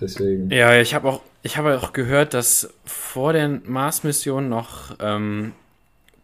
[0.00, 0.50] Deswegen.
[0.50, 5.52] Ja, ich habe auch, ich habe auch gehört, dass vor der Mars-Mission noch ähm,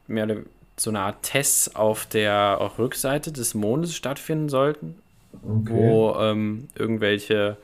[0.07, 0.37] mehr oder
[0.77, 4.97] so eine Art Tests auf der Rückseite des Mondes stattfinden sollten,
[5.43, 5.73] okay.
[5.73, 7.57] wo ähm, irgendwelche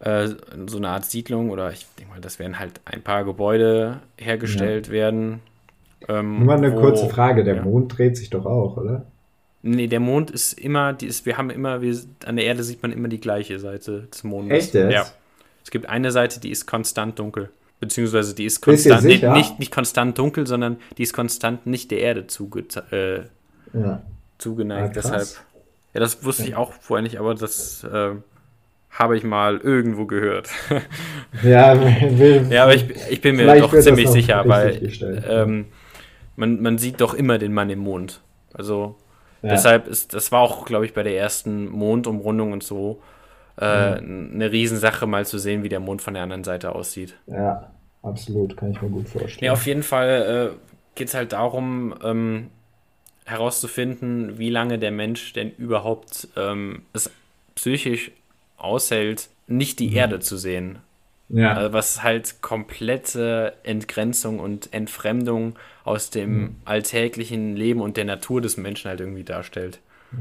[0.00, 0.28] äh,
[0.66, 4.88] so eine Art Siedlung oder ich denke mal, das werden halt ein paar Gebäude hergestellt
[4.88, 4.92] ja.
[4.92, 5.40] werden
[6.08, 7.62] ähm, Nur mal eine wo, kurze Frage, der ja.
[7.62, 9.06] Mond dreht sich doch auch, oder?
[9.62, 11.96] Nee, der Mond ist immer, die ist, wir haben immer, wir,
[12.26, 14.58] an der Erde sieht man immer die gleiche Seite des Mondes.
[14.58, 14.92] Echt jetzt?
[14.92, 15.06] Ja.
[15.64, 17.50] Es gibt eine Seite, die ist konstant dunkel.
[17.78, 22.00] Beziehungsweise die ist konstant, nee, nicht, nicht konstant dunkel, sondern die ist konstant nicht der
[22.00, 23.22] Erde zuge, äh,
[23.76, 24.02] ja.
[24.38, 24.96] zugeneigt.
[24.96, 25.28] Ja, Deshalb,
[25.94, 28.10] ja, das wusste ich auch vorher nicht, aber das äh,
[28.90, 30.48] habe ich mal irgendwo gehört.
[31.42, 31.76] ja,
[32.18, 34.92] will, ja, aber ich, ich bin mir doch ziemlich sicher, weil
[35.28, 35.66] ähm,
[36.36, 38.20] man, man sieht doch immer den Mann im Mond.
[38.54, 38.96] Also
[39.42, 39.50] ja.
[39.50, 43.02] deshalb ist, das war auch, glaube ich, bei der ersten Mondumrundung und so
[43.60, 44.32] äh, mhm.
[44.34, 47.14] eine Riesensache, mal zu sehen, wie der Mond von der anderen Seite aussieht.
[47.26, 47.70] Ja,
[48.02, 49.44] absolut, kann ich mir gut vorstellen.
[49.44, 50.56] Ja, auf jeden Fall äh,
[50.94, 52.50] geht es halt darum, ähm,
[53.24, 57.10] herauszufinden, wie lange der Mensch denn überhaupt ähm, es
[57.54, 58.10] psychisch
[58.56, 59.96] aushält, nicht die mhm.
[59.96, 60.78] Erde zu sehen.
[61.32, 61.54] Ja.
[61.54, 66.56] Also was halt komplette Entgrenzung und Entfremdung aus dem mhm.
[66.66, 69.80] alltäglichen Leben und der Natur des Menschen halt irgendwie darstellt.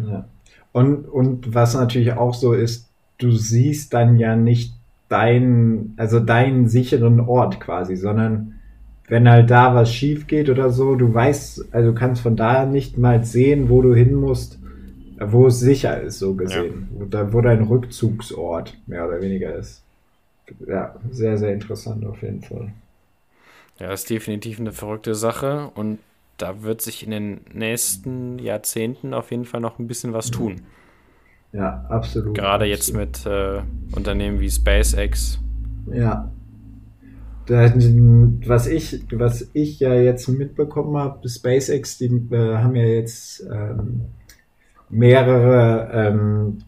[0.09, 0.25] Ja.
[0.71, 4.73] Und, und was natürlich auch so ist, du siehst dann ja nicht
[5.09, 8.53] deinen, also deinen sicheren Ort quasi, sondern
[9.09, 12.97] wenn halt da was schief geht oder so, du weißt, also kannst von da nicht
[12.97, 14.59] mal sehen, wo du hin musst,
[15.19, 16.87] wo es sicher ist, so gesehen.
[16.97, 17.27] Ja.
[17.27, 19.83] Wo, wo dein Rückzugsort mehr oder weniger ist.
[20.67, 22.71] Ja, sehr, sehr interessant auf jeden Fall.
[23.79, 25.99] Ja, ist definitiv eine verrückte Sache und
[26.37, 30.61] da wird sich in den nächsten Jahrzehnten auf jeden Fall noch ein bisschen was tun.
[31.51, 32.35] Ja, absolut.
[32.35, 33.61] Gerade jetzt mit äh,
[33.95, 35.39] Unternehmen wie SpaceX.
[35.91, 36.31] Ja.
[37.47, 44.01] Was, ich, was ich ja jetzt mitbekommen habe, SpaceX, die äh, haben ja jetzt ähm,
[44.89, 46.59] mehrere, ähm,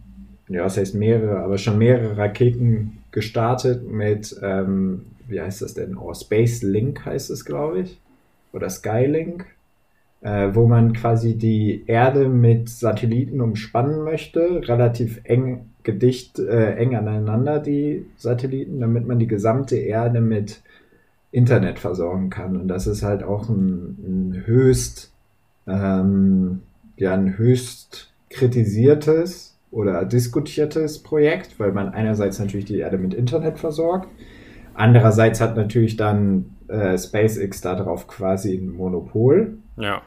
[0.50, 5.98] ja, was heißt mehrere, aber schon mehrere Raketen gestartet mit ähm, wie heißt das denn?
[5.98, 8.00] Oh, Space Link heißt es, glaube ich.
[8.52, 9.46] Oder Skylink.
[10.22, 16.96] Äh, wo man quasi die Erde mit Satelliten umspannen möchte, relativ eng gedicht, äh, eng
[16.96, 20.62] aneinander, die Satelliten, damit man die gesamte Erde mit
[21.32, 22.56] Internet versorgen kann.
[22.56, 23.98] Und das ist halt auch ein,
[24.32, 25.12] ein höchst,
[25.68, 26.62] ähm,
[26.96, 33.58] ja, ein höchst kritisiertes oder diskutiertes Projekt, weil man einerseits natürlich die Erde mit Internet
[33.58, 34.08] versorgt,
[34.76, 39.58] andererseits hat natürlich dann äh, SpaceX darauf quasi ein Monopol.
[39.78, 40.04] Ja.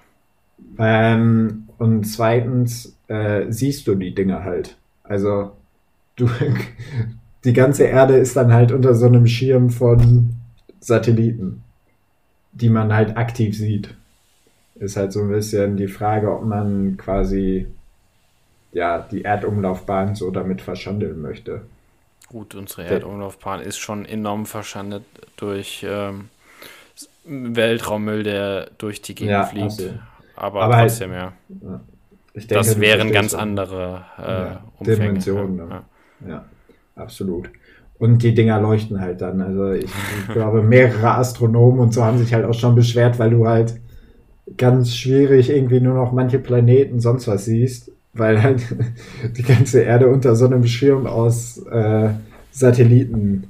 [0.78, 4.76] Ähm, und zweitens äh, siehst du die Dinge halt.
[5.02, 5.52] Also
[6.14, 6.28] du,
[7.44, 10.36] die ganze Erde ist dann halt unter so einem Schirm von
[10.80, 11.62] Satelliten,
[12.52, 13.94] die man halt aktiv sieht.
[14.76, 17.66] Ist halt so ein bisschen die Frage, ob man quasi
[18.76, 21.62] ja die Erdumlaufbahn so damit verschandeln möchte.
[22.28, 25.04] Gut, unsere Erdumlaufbahn ist schon enorm verschandelt
[25.36, 26.28] durch ähm,
[27.24, 29.64] Weltraummüll, der durch die Gegend Ja, fliegt.
[29.64, 29.90] also,
[30.36, 31.32] aber, aber halt- trotzdem, ja.
[32.34, 34.96] Ich denke, Das wären ganz andere äh, Ja, Umfänge.
[34.96, 35.64] Dimensionen, ja.
[35.64, 35.82] ne?
[36.20, 36.28] Ja.
[36.28, 36.44] Ja,
[36.96, 37.48] absolut.
[37.98, 39.40] Und die Dinger leuchten halt dann.
[39.40, 43.30] Also ich, ich glaube, mehrere Astronomen und so haben sich halt auch schon beschwert, weil
[43.30, 43.80] du halt
[44.58, 48.62] ganz schwierig irgendwie nur noch manche Planeten sonst was siehst, weil halt
[49.36, 52.10] die ganze Erde unter so einem Schirm aus äh,
[52.50, 53.44] Satelliten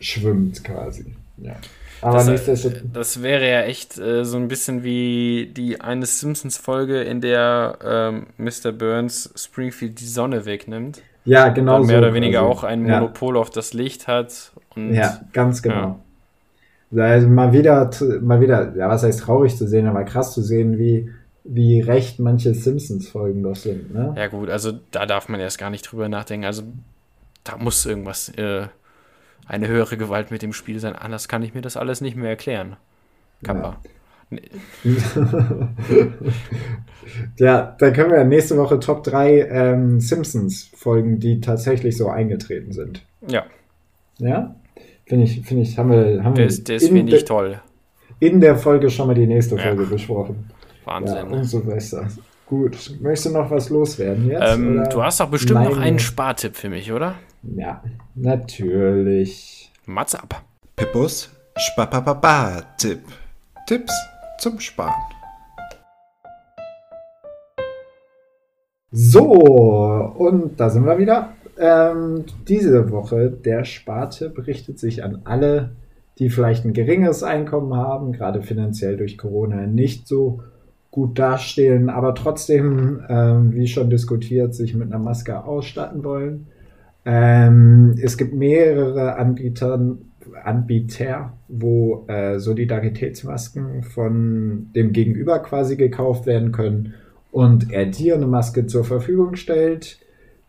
[0.00, 1.14] schwimmt quasi.
[1.38, 1.56] Ja.
[2.00, 2.82] Aber Das, äh, nichtsdestotrotz.
[2.92, 8.26] das wäre ja echt äh, so ein bisschen wie die eine Simpsons-Folge, in der ähm,
[8.38, 8.72] Mr.
[8.72, 11.00] Burns Springfield die Sonne wegnimmt.
[11.24, 12.50] Ja, genau und mehr so oder weniger quasi.
[12.50, 12.98] auch ein Ja.
[12.98, 14.52] Monopol auf das Licht hat.
[14.74, 16.00] Und Ja, ganz genau.
[16.94, 17.88] Also mal wieder,
[18.20, 21.10] mal wieder, ja, was heißt traurig zu sehen, aber krass zu sehen, wie,
[21.44, 24.14] wie recht manche Simpsons-Folgen doch sind, ne?
[24.16, 26.46] Ja, gut, also da darf man erst gar nicht drüber nachdenken.
[26.46, 26.62] Also
[27.44, 28.66] da muss irgendwas, äh,
[29.46, 30.94] eine höhere Gewalt mit dem Spiel sein.
[30.94, 32.76] Anders kann ich mir das alles nicht mehr erklären.
[33.42, 33.78] Kappa.
[34.30, 34.42] Nee,
[37.38, 43.02] Ja, da können wir nächste Woche Top 3 ähm, Simpsons-Folgen, die tatsächlich so eingetreten sind.
[43.26, 43.44] Ja,
[44.18, 44.54] Ja?
[45.06, 47.60] Finde ich, finde ich, haben wir, haben das, das in, finde ich toll.
[48.20, 49.62] in der Folge schon mal die nächste Ja.
[49.62, 49.86] Folge
[50.84, 51.06] besprochen.
[51.06, 51.32] Ja, Wahnsinn.
[51.38, 52.06] umso besser.
[52.46, 52.98] Gut.
[53.00, 54.42] Möchtest du noch was loswerden jetzt?
[54.54, 54.88] ähm, oder?
[54.88, 57.14] du hast doch bestimmt noch meine- einen Spartipp für mich, oder?
[57.42, 57.82] Ja,
[58.14, 59.70] natürlich.
[59.86, 60.42] Mats ab.
[60.76, 63.00] Pippus Spapapapa-Tipp.
[63.66, 63.92] Tipps
[64.38, 64.92] zum Sparen.
[68.90, 71.32] So, und da sind wir wieder.
[71.58, 75.70] Ähm, diese Woche, der Spartipp richtet sich an alle,
[76.18, 80.42] die vielleicht ein geringes Einkommen haben, gerade finanziell durch Corona nicht so
[80.92, 86.46] gut dastehen, aber trotzdem, ähm, wie schon diskutiert, sich mit einer Maske ausstatten wollen.
[87.04, 89.96] Ähm, es gibt mehrere Anbieter,
[90.44, 96.94] Anbieter, wo äh, Solidaritätsmasken von dem Gegenüber quasi gekauft werden können
[97.32, 99.98] und er dir eine Maske zur Verfügung stellt.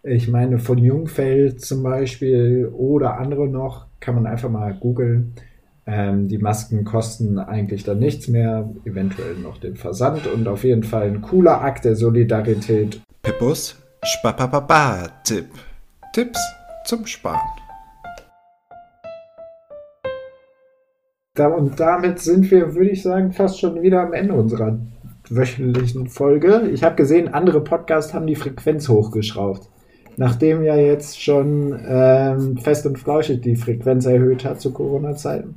[0.03, 5.33] Ich meine, von Jungfeld zum Beispiel oder andere noch, kann man einfach mal googeln.
[5.85, 10.83] Ähm, die Masken kosten eigentlich dann nichts mehr, eventuell noch den Versand und auf jeden
[10.83, 13.01] Fall ein cooler Akt der Solidarität.
[13.21, 15.47] Pippus Spapapapa-Tipp.
[16.13, 16.39] Tipps
[16.85, 17.39] zum Sparen.
[21.35, 24.77] Da, und damit sind wir, würde ich sagen, fast schon wieder am Ende unserer
[25.29, 26.69] wöchentlichen Folge.
[26.71, 29.67] Ich habe gesehen, andere Podcasts haben die Frequenz hochgeschraubt.
[30.17, 35.55] Nachdem ja jetzt schon ähm, fest und flauschig die Frequenz erhöht hat zu Corona-Zeiten,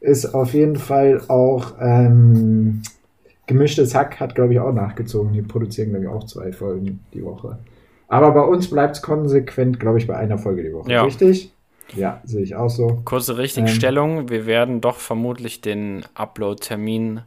[0.00, 2.82] ist auf jeden Fall auch ähm,
[3.46, 5.32] gemischtes Hack hat, glaube ich, auch nachgezogen.
[5.32, 7.58] Die produzieren, glaube ich, auch zwei Folgen die Woche.
[8.06, 10.90] Aber bei uns bleibt es konsequent, glaube ich, bei einer Folge die Woche.
[10.90, 11.02] Ja.
[11.02, 11.52] Richtig?
[11.94, 13.00] Ja, sehe ich auch so.
[13.04, 13.38] Kurze Ähm.
[13.38, 14.28] Richtigstellung.
[14.28, 17.22] Wir werden doch vermutlich den Upload-Termin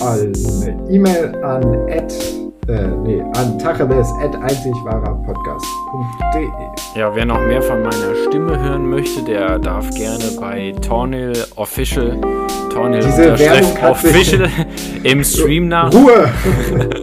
[0.00, 0.32] eine
[0.90, 2.14] E-Mail an at,
[2.68, 6.48] äh, nee, an tacheles.einzigwahrerpodcast.de.
[6.98, 12.16] Ja, wer noch mehr von meiner Stimme hören möchte, der darf gerne bei Tornil Official,
[12.72, 13.04] Tornil
[13.82, 14.48] Official
[15.02, 16.30] im Stream nach, Ruhe!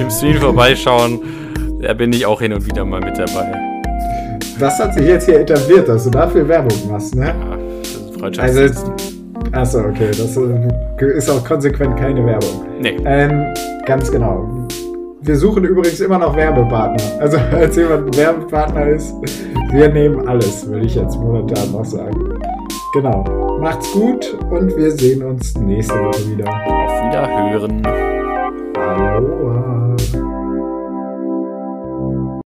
[0.00, 1.20] im Stream vorbeischauen.
[1.80, 3.52] Da bin ich auch hin und wieder mal mit dabei.
[4.58, 7.26] Das hat sich jetzt hier etabliert, dass du dafür Werbung machst, ne?
[7.26, 7.34] Ja,
[7.80, 8.48] das ist Freundschaft.
[8.48, 8.74] Also,
[9.52, 12.64] achso, okay, das äh, ist auch konsequent keine Werbung.
[12.80, 12.96] nee.
[13.04, 13.44] Ähm,
[13.84, 14.66] ganz genau.
[15.22, 17.02] Wir suchen übrigens immer noch Werbepartner.
[17.20, 19.14] Also, als jemand ein Werbepartner ist,
[19.72, 22.16] wir nehmen alles, würde ich jetzt momentan noch sagen.
[22.94, 23.24] Genau.
[23.60, 26.48] Macht's gut und wir sehen uns nächste Woche wieder.
[26.48, 27.82] Auf Wiederhören.
[28.76, 29.75] Aloha.